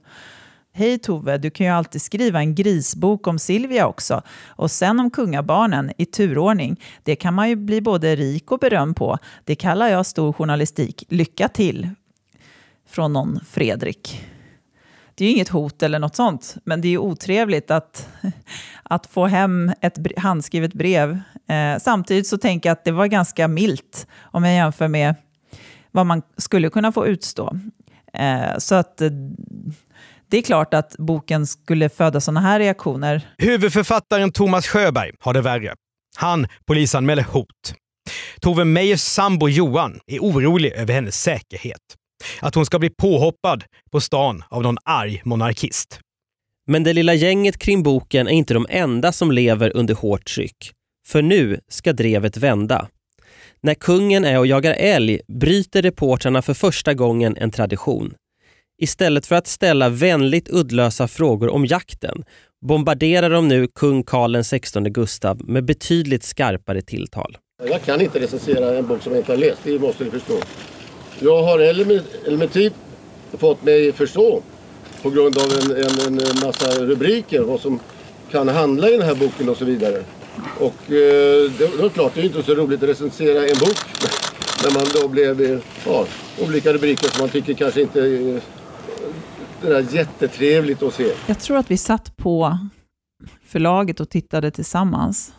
[0.73, 4.23] Hej Tove, du kan ju alltid skriva en grisbok om Silvia också.
[4.47, 6.81] Och sen om kungabarnen i turordning.
[7.03, 9.19] Det kan man ju bli både rik och berömd på.
[9.45, 11.05] Det kallar jag stor journalistik.
[11.09, 11.89] Lycka till!
[12.89, 14.27] Från någon Fredrik.
[15.19, 18.09] Det är ju inget hot eller något sånt, men det är ju otrevligt att,
[18.83, 21.21] att få hem ett handskrivet brev.
[21.49, 25.15] Eh, samtidigt så tänker jag att det var ganska milt om jag jämför med
[25.91, 27.59] vad man skulle kunna få utstå.
[28.13, 29.11] Eh, så att eh,
[30.29, 33.29] det är klart att boken skulle föda sådana här reaktioner.
[33.39, 35.75] Huvudförfattaren Thomas Sjöberg har det värre.
[36.17, 37.75] Han polisanmäler hot.
[38.41, 41.81] Tove Meijers sambo Johan är orolig över hennes säkerhet.
[42.41, 46.01] Att hon ska bli påhoppad på stan av någon arg monarkist.
[46.67, 50.73] Men det lilla gänget kring boken är inte de enda som lever under hårt tryck.
[51.07, 52.89] För nu ska drevet vända.
[53.61, 58.15] När kungen är och jagar älg bryter reportrarna för första gången en tradition.
[58.83, 62.25] Istället för att ställa vänligt uddlösa frågor om jakten
[62.67, 67.39] bombarderar de nu kung Karl XVI Gustav med betydligt skarpare tilltal.
[67.69, 70.35] Jag kan inte recensera en bok som jag inte har läst, det måste ni förstå.
[71.19, 72.73] Jag har emellertid
[73.33, 74.43] fått mig förstå
[75.03, 77.81] på grund av en, en, en massa rubriker vad som
[78.31, 80.05] kan handla i den här boken och så vidare.
[80.61, 83.77] Och eh, det, är klart, det är inte så roligt att recensera en bok
[84.65, 86.07] när man då blev eh, ja,
[86.47, 88.41] olika rubriker som man tycker kanske inte är
[89.63, 91.13] det där jättetrevligt att se.
[91.27, 92.59] Jag tror att vi satt på
[93.45, 95.33] förlaget och tittade tillsammans.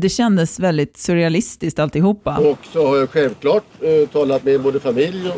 [0.00, 2.38] Det kändes väldigt surrealistiskt alltihopa.
[2.38, 5.36] Och så har jag självklart eh, talat med både familj och,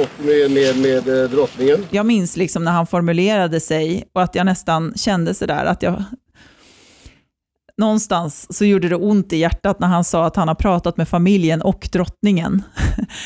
[0.00, 1.86] och med, med, med eh, drottningen.
[1.90, 6.04] Jag minns liksom när han formulerade sig och att jag nästan kände sådär att jag...
[7.76, 11.08] Någonstans så gjorde det ont i hjärtat när han sa att han har pratat med
[11.08, 12.62] familjen och drottningen.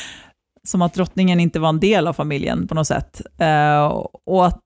[0.67, 3.21] Som att drottningen inte var en del av familjen på något sätt.
[3.37, 3.85] Eh,
[4.25, 4.63] och att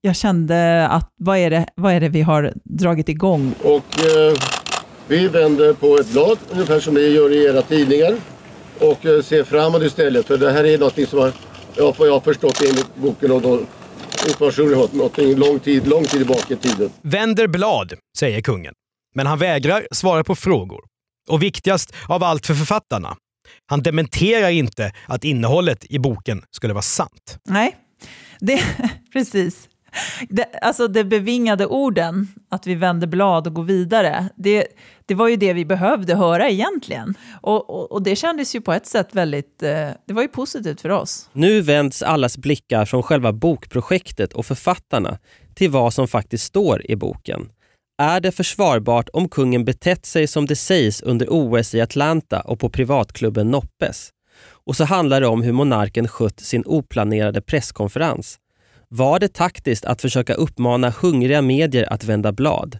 [0.00, 3.54] jag kände att vad är, det, vad är det vi har dragit igång?
[3.62, 4.34] Och eh,
[5.08, 8.16] vi vänder på ett blad, ungefär som ni gör i era tidningar.
[8.78, 11.32] Och eh, ser framåt istället, för det här är något som har,
[11.76, 13.50] ja, jag har förstått enligt boken och jag
[14.38, 16.90] har något lång tid, lång tid tillbaka i tiden.
[17.02, 18.74] Vänder blad, säger kungen.
[19.14, 20.80] Men han vägrar svara på frågor.
[21.28, 23.16] Och viktigast av allt för författarna,
[23.66, 27.38] han dementerar inte att innehållet i boken skulle vara sant.
[27.48, 27.76] Nej,
[28.40, 28.62] det,
[29.12, 29.68] precis.
[30.28, 34.66] Det, alltså det bevingade orden, att vi vänder blad och går vidare, det,
[35.06, 37.14] det var ju det vi behövde höra egentligen.
[37.40, 40.80] Och, och, och, det kändes ju på ett sätt väldigt, eh, det var ju positivt
[40.80, 41.28] för oss.
[41.32, 45.18] Nu vänds allas blickar från själva bokprojektet och författarna
[45.54, 47.48] till vad som faktiskt står i boken.
[48.02, 52.60] Är det försvarbart om kungen betett sig som det sägs under OS i Atlanta och
[52.60, 54.10] på privatklubben Noppes?
[54.66, 58.38] Och så handlar det om hur monarken skött sin oplanerade presskonferens.
[58.88, 62.78] Var det taktiskt att försöka uppmana hungriga medier att vända blad?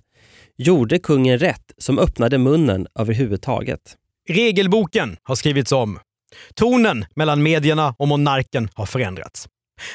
[0.56, 3.80] Gjorde kungen rätt som öppnade munnen överhuvudtaget?
[4.28, 5.98] Regelboken har skrivits om.
[6.54, 9.48] Tonen mellan medierna och monarken har förändrats.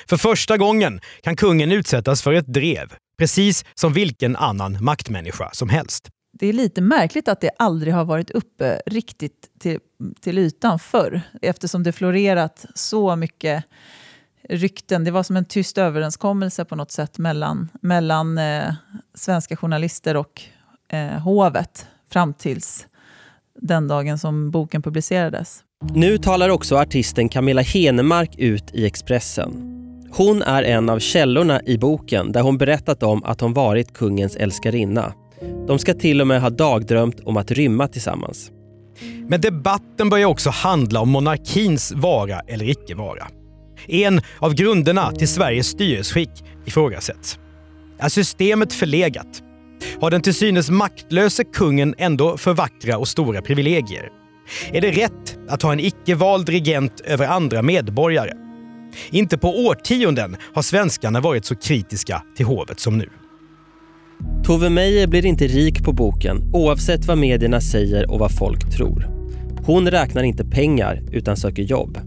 [0.09, 5.69] För första gången kan kungen utsättas för ett drev, precis som vilken annan maktmänniska som
[5.69, 6.09] helst.
[6.39, 9.79] Det är lite märkligt att det aldrig har varit uppe riktigt till,
[10.21, 13.63] till ytan förr, eftersom det florerat så mycket
[14.49, 15.03] rykten.
[15.03, 18.73] Det var som en tyst överenskommelse på något sätt mellan, mellan eh,
[19.15, 20.41] svenska journalister och
[20.91, 22.87] eh, hovet fram tills
[23.61, 25.63] den dagen som boken publicerades.
[25.93, 29.75] Nu talar också artisten Camilla Henemark ut i Expressen.
[30.11, 34.35] Hon är en av källorna i boken där hon berättat om att hon varit kungens
[34.35, 35.13] älskarinna.
[35.67, 38.51] De ska till och med ha dagdrömt om att rymma tillsammans.
[39.27, 43.27] Men debatten börjar också handla om monarkins vara eller icke vara.
[43.87, 47.39] En av grunderna till Sveriges styrelseskick ifrågasätts.
[47.99, 49.43] Är systemet förlegat?
[50.01, 54.09] Har den till synes maktlöse kungen ändå för vackra och stora privilegier?
[54.71, 58.33] Är det rätt att ha en icke-vald regent över andra medborgare?
[59.09, 63.09] Inte på årtionden har svenskarna varit så kritiska till hovet som nu.
[64.45, 69.07] Tove Meyer blir inte rik på boken oavsett vad medierna säger och vad folk tror.
[69.65, 71.97] Hon räknar inte pengar utan söker jobb.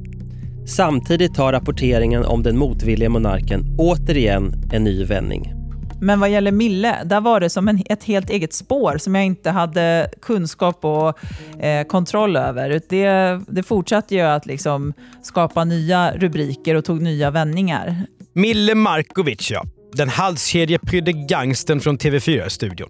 [0.66, 5.52] Samtidigt tar rapporteringen om den motvilliga monarken återigen en ny vändning.
[6.00, 9.24] Men vad gäller Mille, där var det som en, ett helt eget spår som jag
[9.24, 11.18] inte hade kunskap och
[11.64, 12.80] eh, kontroll över.
[12.88, 14.92] Det, det fortsatte ju att liksom
[15.22, 17.96] skapa nya rubriker och tog nya vändningar.
[18.32, 19.64] Mille Markovic, ja.
[19.92, 22.88] Den halskedjeprydde gangsten från TV4-studion.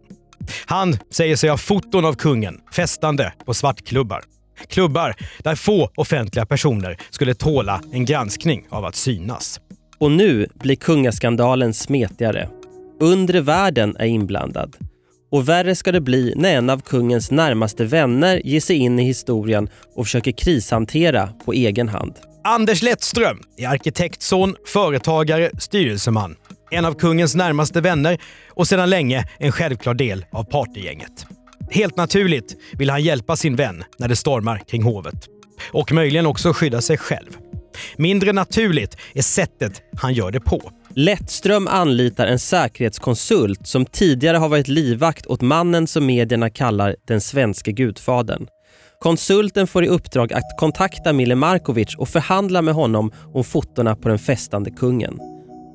[0.67, 4.23] Han säger sig ha foton av kungen festande på svartklubbar.
[4.69, 9.61] Klubbar där få offentliga personer skulle tåla en granskning av att synas.
[9.99, 12.49] Och nu blir kungaskandalen smetigare.
[13.01, 14.77] Undre världen är inblandad.
[15.31, 19.05] Och värre ska det bli när en av kungens närmaste vänner ger sig in i
[19.05, 22.15] historien och försöker krishantera på egen hand.
[22.45, 26.37] Anders Lettström är arkitektson, företagare, styrelseman.
[26.71, 31.27] En av kungens närmaste vänner och sedan länge en självklar del av partygänget.
[31.73, 35.29] Helt naturligt vill han hjälpa sin vän när det stormar kring hovet.
[35.73, 37.37] Och möjligen också skydda sig själv.
[37.97, 40.71] Mindre naturligt är sättet han gör det på.
[40.95, 47.21] Lettström anlitar en säkerhetskonsult som tidigare har varit livvakt åt mannen som medierna kallar den
[47.21, 48.47] svenska gudfadern.
[49.01, 54.09] Konsulten får i uppdrag att kontakta Mille Markovic och förhandla med honom om fotona på
[54.09, 55.19] den festande kungen.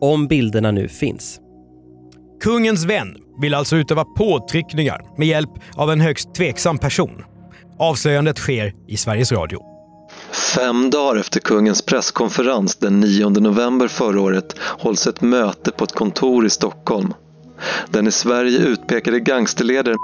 [0.02, 1.40] Om bilderna nu finns.
[2.44, 7.24] Kungens vän vill alltså utöva påtryckningar med hjälp av en högst tveksam person.
[7.80, 9.60] Avslöjandet sker i Sveriges Radio.
[10.56, 15.92] Fem dagar efter kungens presskonferens den 9 november förra året hålls ett möte på ett
[15.92, 17.14] kontor i Stockholm.
[17.90, 19.98] Den i Sverige utpekade gangsterledaren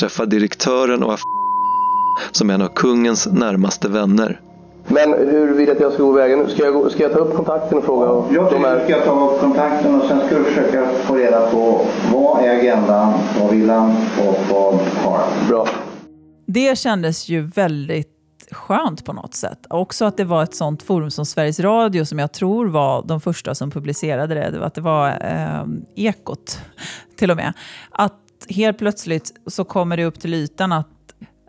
[0.00, 1.18] träffar direktören och
[2.32, 4.40] som är en av kungens närmaste vänner.
[4.86, 6.48] Men hur vill du att jag ska gå vägen nu?
[6.48, 8.06] Ska jag, ska jag ta upp kontakten och fråga?
[8.06, 11.50] Och jag tycker du ska ta upp kontakten och sen ska du försöka få reda
[11.50, 13.90] på vad är agendan, vad vill han
[14.26, 15.48] och vad har han.
[15.48, 15.68] Bra.
[16.46, 18.10] Det kändes ju väldigt
[18.50, 19.58] skönt på något sätt.
[19.70, 23.20] Också att det var ett sånt forum som Sveriges Radio som jag tror var de
[23.20, 24.50] första som publicerade det.
[24.50, 25.64] det var att det var eh,
[25.94, 26.58] Ekot
[27.16, 27.52] till och med.
[27.90, 30.88] Att helt plötsligt så kommer det upp till ytan att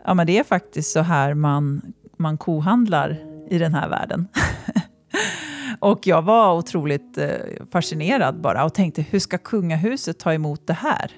[0.04, 1.82] ja, men det är faktiskt så här man,
[2.18, 3.16] man kohandlar
[3.50, 4.28] i den här världen.
[5.80, 7.28] och jag var otroligt eh,
[7.72, 11.10] fascinerad bara och tänkte hur ska kungahuset ta emot det här?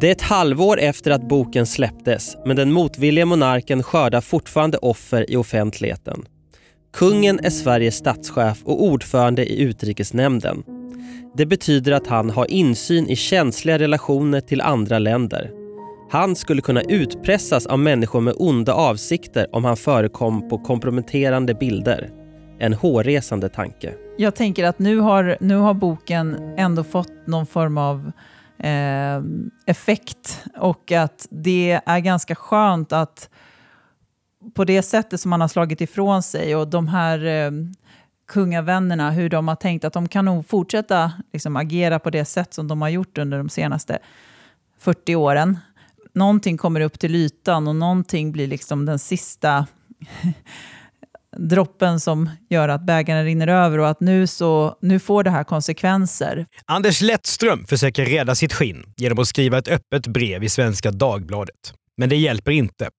[0.00, 5.30] Det är ett halvår efter att boken släpptes, men den motvilliga monarken skördar fortfarande offer
[5.30, 6.24] i offentligheten.
[6.92, 10.62] Kungen är Sveriges statschef och ordförande i utrikesnämnden.
[11.36, 15.50] Det betyder att han har insyn i känsliga relationer till andra länder.
[16.10, 22.10] Han skulle kunna utpressas av människor med onda avsikter om han förekom på komprometterande bilder.
[22.58, 23.94] En hårresande tanke.
[24.18, 28.12] Jag tänker att nu har, nu har boken ändå fått någon form av
[28.58, 29.22] eh,
[29.66, 33.30] effekt och att det är ganska skönt att
[34.54, 37.50] på det sättet som man har slagit ifrån sig och de här eh,
[38.28, 42.54] kungavännerna, hur de har tänkt att de kan nog fortsätta liksom, agera på det sätt
[42.54, 43.98] som de har gjort under de senaste
[44.78, 45.58] 40 åren.
[46.16, 49.66] Någonting kommer upp till ytan och någonting blir liksom den sista
[51.36, 55.44] droppen som gör att bägaren rinner över och att nu, så, nu får det här
[55.44, 56.46] konsekvenser.
[56.66, 61.74] Anders Lettström försöker rädda sitt skinn genom att skriva ett öppet brev i Svenska Dagbladet.
[61.96, 62.90] Men det hjälper inte.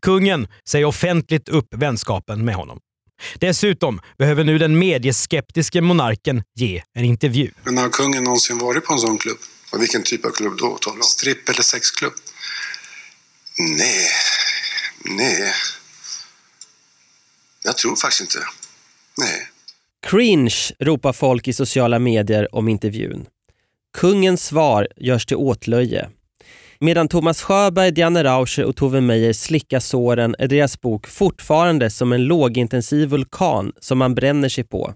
[0.00, 2.78] Kungen säger offentligt upp vänskapen med honom.
[3.40, 7.50] Dessutom behöver nu den medieskeptiske monarken ge en intervju.
[7.64, 9.38] Men har kungen någonsin varit på en sån klubb?
[9.70, 10.78] Och vilken typ av klubb då?
[11.02, 12.12] Stripp eller sexklubb?
[13.58, 14.08] Nej,
[15.04, 15.52] nej.
[17.64, 18.38] Jag tror faktiskt inte.
[19.18, 19.48] Nej.
[20.06, 23.26] Cringe ropar folk i sociala medier om intervjun.
[23.98, 26.08] Kungens svar görs till åtlöje.
[26.80, 32.12] Medan Thomas Sjöberg, Diane Rauscher och Tove Meyer slickar såren är deras bok fortfarande som
[32.12, 34.94] en lågintensiv vulkan som man bränner sig på.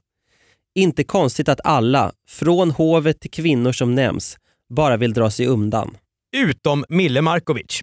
[0.74, 4.36] Inte konstigt att alla, från hovet till kvinnor som nämns,
[4.74, 5.96] bara vill dra sig undan.
[6.36, 7.80] Utom Mille Markovic.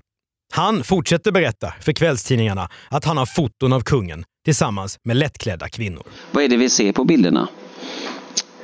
[0.53, 6.03] Han fortsätter berätta för kvällstidningarna att han har foton av kungen tillsammans med lättklädda kvinnor.
[6.31, 7.47] Vad är det vi ser på bilderna?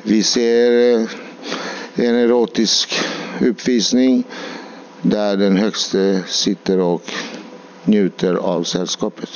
[0.04, 1.08] Vi ser eh,
[1.96, 2.94] en erotisk
[3.42, 4.24] uppvisning
[5.02, 7.12] där den högste sitter och
[7.84, 9.30] njuter av sällskapet.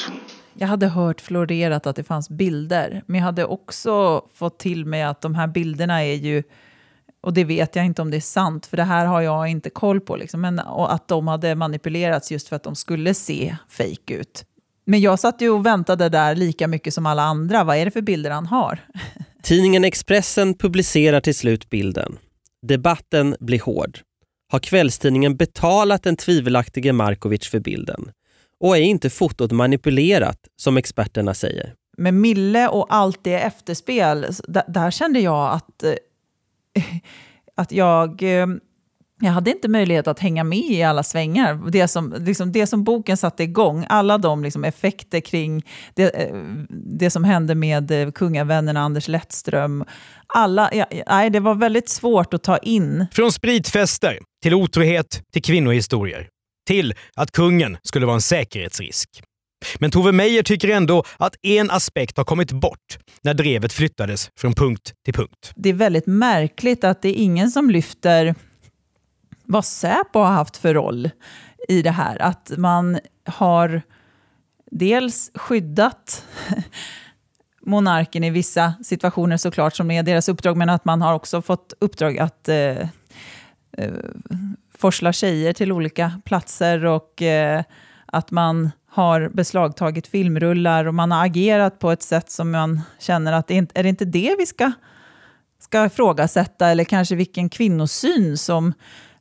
[0.54, 5.04] Jag hade hört florerat att det fanns bilder, men jag hade också fått till mig
[5.04, 6.44] att de här bilderna är ju
[7.22, 9.70] och det vet jag inte om det är sant, för det här har jag inte
[9.70, 10.16] koll på.
[10.16, 10.42] Liksom.
[10.42, 14.46] Men, och att de hade manipulerats just för att de skulle se fejk ut.
[14.86, 17.64] Men jag satt ju och väntade där lika mycket som alla andra.
[17.64, 18.80] Vad är det för bilder han har?
[19.44, 22.18] Tidningen Expressen publicerar till slut bilden.
[22.68, 24.00] Debatten blir hård.
[24.52, 28.12] Har kvällstidningen betalat den tvivelaktige Markovic för bilden?
[28.60, 31.74] Och är inte fotot manipulerat, som experterna säger?
[31.98, 35.94] Med Mille och allt det efterspel, där, där kände jag att eh,
[37.56, 38.60] att jag, ehm,
[39.22, 41.72] jag hade inte möjlighet att hänga med i alla svängar.
[41.72, 45.66] Det som, liksom, det som boken satte igång, alla de liksom, effekter kring
[45.96, 46.36] det, eh,
[46.70, 49.86] det som hände med eh, kungavännerna Anders Lettström.
[50.28, 53.06] Alla, ja, nej, det var väldigt svårt att ta in.
[53.12, 56.28] Från spritfester till otrohet till kvinnohistorier.
[56.68, 59.24] till att kungen skulle vara en säkerhetsrisk.
[59.80, 64.54] Men Tove Meyer tycker ändå att en aspekt har kommit bort när drevet flyttades från
[64.54, 65.52] punkt till punkt.
[65.56, 68.36] Det är väldigt märkligt att det är ingen som lyfter
[69.44, 71.10] vad Säpo har haft för roll
[71.68, 72.22] i det här.
[72.22, 73.82] Att man har
[74.72, 76.26] dels skyddat
[77.62, 81.74] monarken i vissa situationer såklart som är deras uppdrag, men att man har också fått
[81.80, 82.78] uppdrag att eh,
[83.78, 83.94] eh,
[84.78, 87.64] forsla tjejer till olika platser och eh,
[88.06, 93.34] att man har beslagtagit filmrullar och man har agerat på ett sätt som man känner
[93.34, 94.72] att är det inte det vi ska,
[95.60, 98.74] ska ifrågasätta eller kanske vilken kvinnosyn som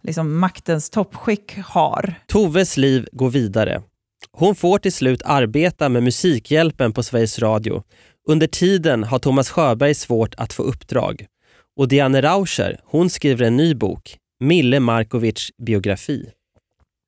[0.03, 2.14] liksom maktens toppskick har.
[2.26, 3.83] Toves liv går vidare.
[4.33, 7.83] Hon får till slut arbeta med Musikhjälpen på Sveriges Radio.
[8.29, 11.26] Under tiden har Thomas Sjöberg svårt att få uppdrag.
[11.76, 16.31] Och Diane Rauscher, hon skriver en ny bok, Mille Markovics biografi.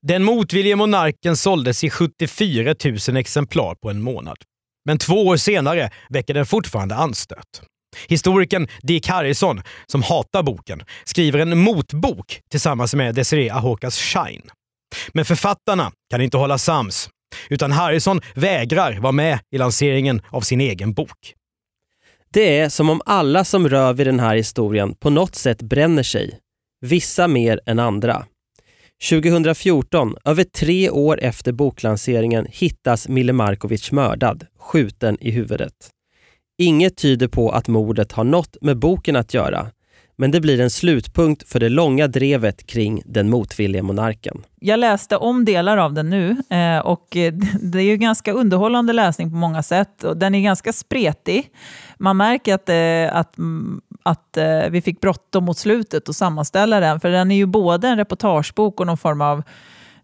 [0.07, 2.75] Den motvillige monarken såldes i 74
[3.09, 4.37] 000 exemplar på en månad.
[4.85, 7.63] Men två år senare väcker den fortfarande anstöt.
[8.09, 14.51] Historikern Dick Harrison, som hatar boken, skriver en motbok tillsammans med Desiree Ahokas Shine.
[15.13, 17.09] Men författarna kan inte hålla sams,
[17.51, 21.35] utan Harrison vägrar vara med i lanseringen av sin egen bok.
[22.33, 26.03] Det är som om alla som rör vid den här historien på något sätt bränner
[26.03, 26.39] sig.
[26.87, 28.27] Vissa mer än andra.
[29.09, 35.75] 2014, över tre år efter boklanseringen, hittas Mille Markovic mördad, skjuten i huvudet.
[36.59, 39.67] Inget tyder på att mordet har något med boken att göra,
[40.21, 44.45] men det blir en slutpunkt för det långa drevet kring den motvilliga monarken.
[44.61, 48.93] Jag läste om delar av den nu eh, och eh, det är ju ganska underhållande
[48.93, 50.05] läsning på många sätt.
[50.17, 51.49] Den är ganska spretig.
[51.99, 56.81] Man märker att, eh, att, mm, att eh, vi fick bråttom mot slutet och sammanställa
[56.81, 59.43] den, för den är ju både en reportagebok och någon form av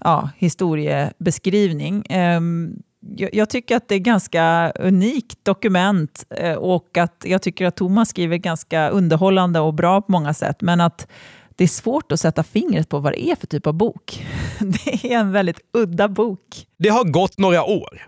[0.01, 2.07] ja, historiebeskrivning.
[2.09, 2.75] Ehm,
[3.17, 8.09] jag, tycker att det är ganska unikt dokument eh, och att jag tycker att Thomas
[8.09, 10.57] skriver ganska underhållande och bra på många sätt.
[10.61, 11.09] Men att
[11.57, 14.27] det är svårt att sätta fingret på vad det är för typ av bok.
[14.59, 16.67] Det är en väldigt udda bok.
[16.79, 18.07] Det har gått några år.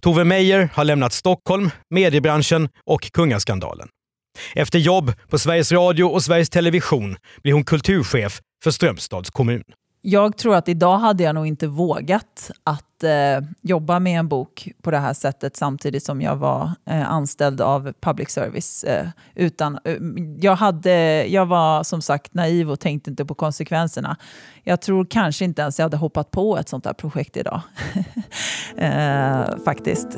[0.00, 3.88] Tove Meyer har lämnat Stockholm, mediebranschen och kungaskandalen.
[4.54, 9.62] Efter jobb på Sveriges Radio och Sveriges Television blir hon kulturchef för Strömstads kommun.
[10.02, 14.68] Jag tror att idag hade jag nog inte vågat att eh, jobba med en bok
[14.82, 18.84] på det här sättet samtidigt som jag var eh, anställd av public service.
[18.84, 19.96] Eh, utan, eh,
[20.40, 24.16] jag, hade, jag var som sagt naiv och tänkte inte på konsekvenserna.
[24.62, 27.60] Jag tror kanske inte ens jag hade hoppat på ett sånt här projekt idag.
[28.76, 30.08] Eh, faktiskt.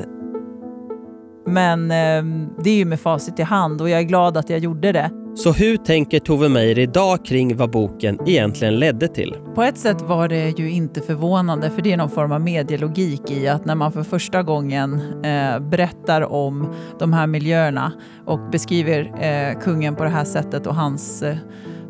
[1.45, 2.23] Men eh,
[2.63, 5.11] det är ju med facit i hand och jag är glad att jag gjorde det.
[5.35, 9.35] Så hur tänker Tove Meyer idag kring vad boken egentligen ledde till?
[9.55, 13.31] På ett sätt var det ju inte förvånande för det är någon form av medielogik
[13.31, 17.91] i att när man för första gången eh, berättar om de här miljöerna
[18.25, 21.35] och beskriver eh, kungen på det här sättet och hans eh,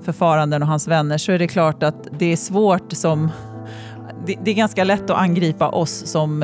[0.01, 3.29] förfaranden och hans vänner så är det klart att det är svårt som...
[4.25, 6.43] Det, det är ganska lätt att angripa oss som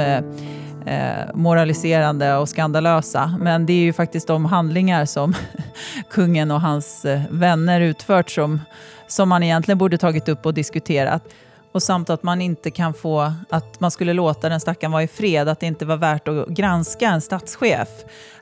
[0.85, 3.37] eh, moraliserande och skandalösa.
[3.39, 5.33] Men det är ju faktiskt de handlingar som
[6.11, 8.61] kungen och hans eh, vänner utfört som,
[9.07, 11.23] som man egentligen borde tagit upp och diskuterat.
[11.71, 15.07] Och samt att man inte kan få, att man skulle låta den stackaren vara i
[15.07, 17.89] fred, att det inte var värt att granska en statschef.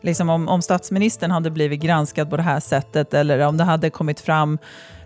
[0.02, 3.90] Liksom om, om statsministern hade blivit granskad på det här sättet eller om det hade
[3.90, 4.58] kommit fram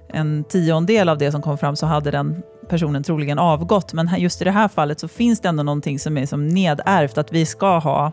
[0.07, 3.93] en tiondel av det som kom fram så hade den personen troligen avgått.
[3.93, 7.17] Men just i det här fallet så finns det ändå någonting som är som nedärvt,
[7.17, 8.11] att vi ska ha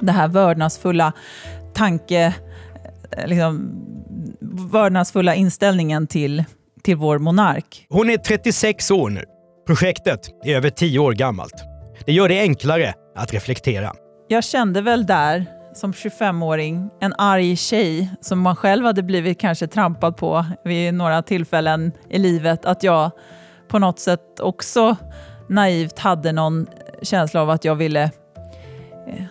[0.00, 1.12] det här vördnadsfulla
[1.74, 2.34] tanke,
[3.10, 3.80] eh, liksom,
[4.70, 6.44] vördnadsfulla inställningen till,
[6.82, 7.86] till vår monark.
[7.88, 9.24] Hon är 36 år nu.
[9.66, 11.64] Projektet är över 10 år gammalt.
[12.06, 13.92] Det gör det enklare att reflektera.
[14.28, 19.66] Jag kände väl där som 25-åring, en arg tjej som man själv hade blivit kanske
[19.66, 23.10] trampad på vid några tillfällen i livet, att jag
[23.74, 24.96] på något sätt också
[25.48, 26.66] naivt hade någon
[27.02, 28.02] känsla av att jag ville
[29.08, 29.24] eh,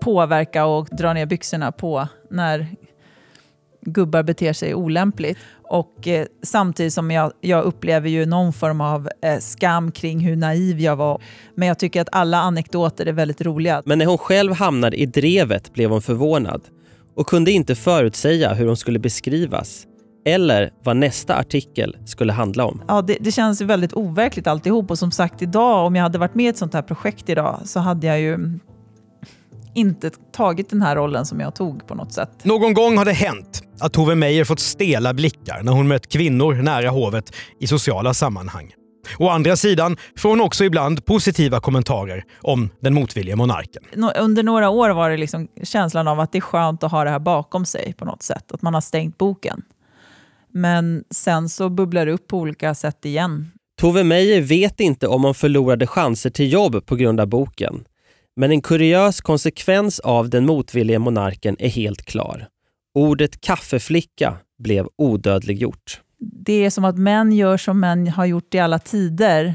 [0.00, 2.66] påverka och dra ner byxorna på när
[3.80, 5.38] gubbar beter sig olämpligt.
[5.62, 10.36] Och eh, samtidigt som jag, jag, upplever ju någon form av eh, skam kring hur
[10.36, 11.22] naiv jag var.
[11.54, 13.82] Men jag tycker att alla anekdoter är väldigt roliga.
[13.84, 16.62] Men när hon själv hamnade i drevet blev hon förvånad
[17.14, 19.86] och kunde inte förutsäga hur hon skulle beskrivas
[20.24, 22.82] eller vad nästa artikel skulle handla om.
[22.88, 26.34] Ja, det, det känns väldigt overkligt alltihop och som sagt idag, om jag hade varit
[26.34, 28.58] med i ett sånt här projekt idag så hade jag ju
[29.74, 32.30] inte tagit den här rollen som jag tog på något sätt.
[32.42, 36.54] Någon gång har det hänt att Tove Meyer fått stela blickar när hon mött kvinnor
[36.54, 38.74] nära hovet i sociala sammanhang.
[39.18, 43.82] Å andra sidan får hon också ibland positiva kommentarer om den motvilliga monarken.
[44.18, 47.10] Under några år var det liksom känslan av att det är skönt att ha det
[47.10, 48.52] här bakom sig på något sätt.
[48.52, 49.62] Att man har stängt boken.
[50.54, 53.50] Men sen så bubblar det upp på olika sätt igen.
[53.80, 57.84] Tove Meyer vet inte om hon förlorade chanser till jobb på grund av boken.
[58.36, 62.48] Men en kuriös konsekvens av den motvilliga monarken är helt klar.
[62.94, 66.00] Ordet kaffeflicka blev odödliggjort.
[66.18, 69.54] Det är som att män gör som män har gjort i alla tider.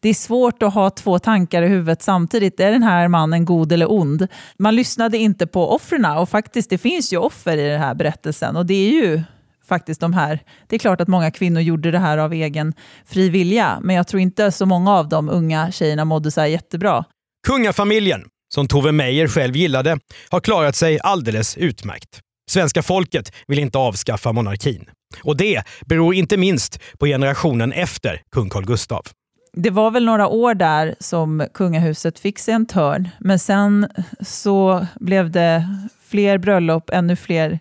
[0.00, 2.60] Det är svårt att ha två tankar i huvudet samtidigt.
[2.60, 4.26] Är den här mannen god eller ond?
[4.58, 8.56] Man lyssnade inte på offren och faktiskt det finns ju offer i den här berättelsen
[8.56, 9.22] och det är ju
[9.68, 10.40] faktiskt de här.
[10.66, 12.74] Det är klart att många kvinnor gjorde det här av egen
[13.06, 16.48] fri vilja, men jag tror inte så många av de unga tjejerna mådde så här
[16.48, 17.04] jättebra.
[17.46, 19.98] Kungafamiljen, som Tove Meyer själv gillade,
[20.30, 22.20] har klarat sig alldeles utmärkt.
[22.50, 24.84] Svenska folket vill inte avskaffa monarkin.
[25.22, 29.12] Och det beror inte minst på generationen efter kung Carl Gustaf.
[29.52, 33.88] Det var väl några år där som kungahuset fick sig en törn, men sen
[34.20, 35.68] så blev det
[36.08, 37.58] fler bröllop, ännu fler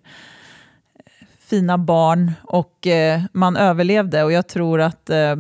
[1.46, 4.24] fina barn och eh, man överlevde.
[4.24, 5.36] Och jag tror att eh,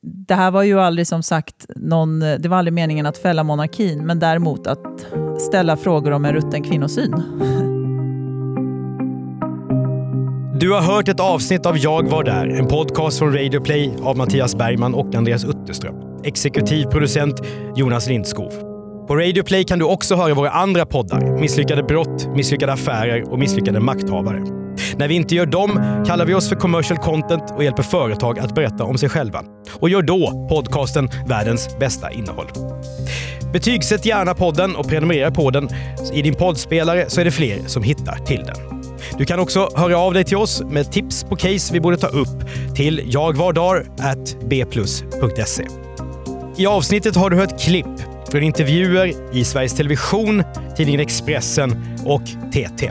[0.00, 4.06] det här var ju aldrig som sagt någon, det var aldrig meningen att fälla monarkin,
[4.06, 5.06] men däremot att
[5.40, 7.14] ställa frågor om en rutten kvinnosyn.
[10.60, 14.16] Du har hört ett avsnitt av Jag var där, en podcast från Radio Play av
[14.16, 15.94] Mattias Bergman och Andreas Utterström.
[16.24, 17.40] Exekutiv producent
[17.76, 18.50] Jonas Lindskov.
[19.08, 21.40] På Radio Play kan du också höra våra andra poddar.
[21.40, 24.67] Misslyckade brott, misslyckade affärer och misslyckade makthavare.
[24.96, 28.54] När vi inte gör dem kallar vi oss för commercial content och hjälper företag att
[28.54, 29.44] berätta om sig själva.
[29.80, 32.46] Och gör då podcasten världens bästa innehåll.
[33.52, 35.68] Betygsätt gärna podden och prenumerera på den.
[36.12, 38.56] I din poddspelare så är det fler som hittar till den.
[39.18, 42.06] Du kan också höra av dig till oss med tips på case vi borde ta
[42.06, 45.66] upp till jagvardar.bplus.se.
[46.56, 47.86] I avsnittet har du hört klipp
[48.30, 50.42] från intervjuer i Sveriges Television,
[50.76, 52.90] tidningen Expressen och TT.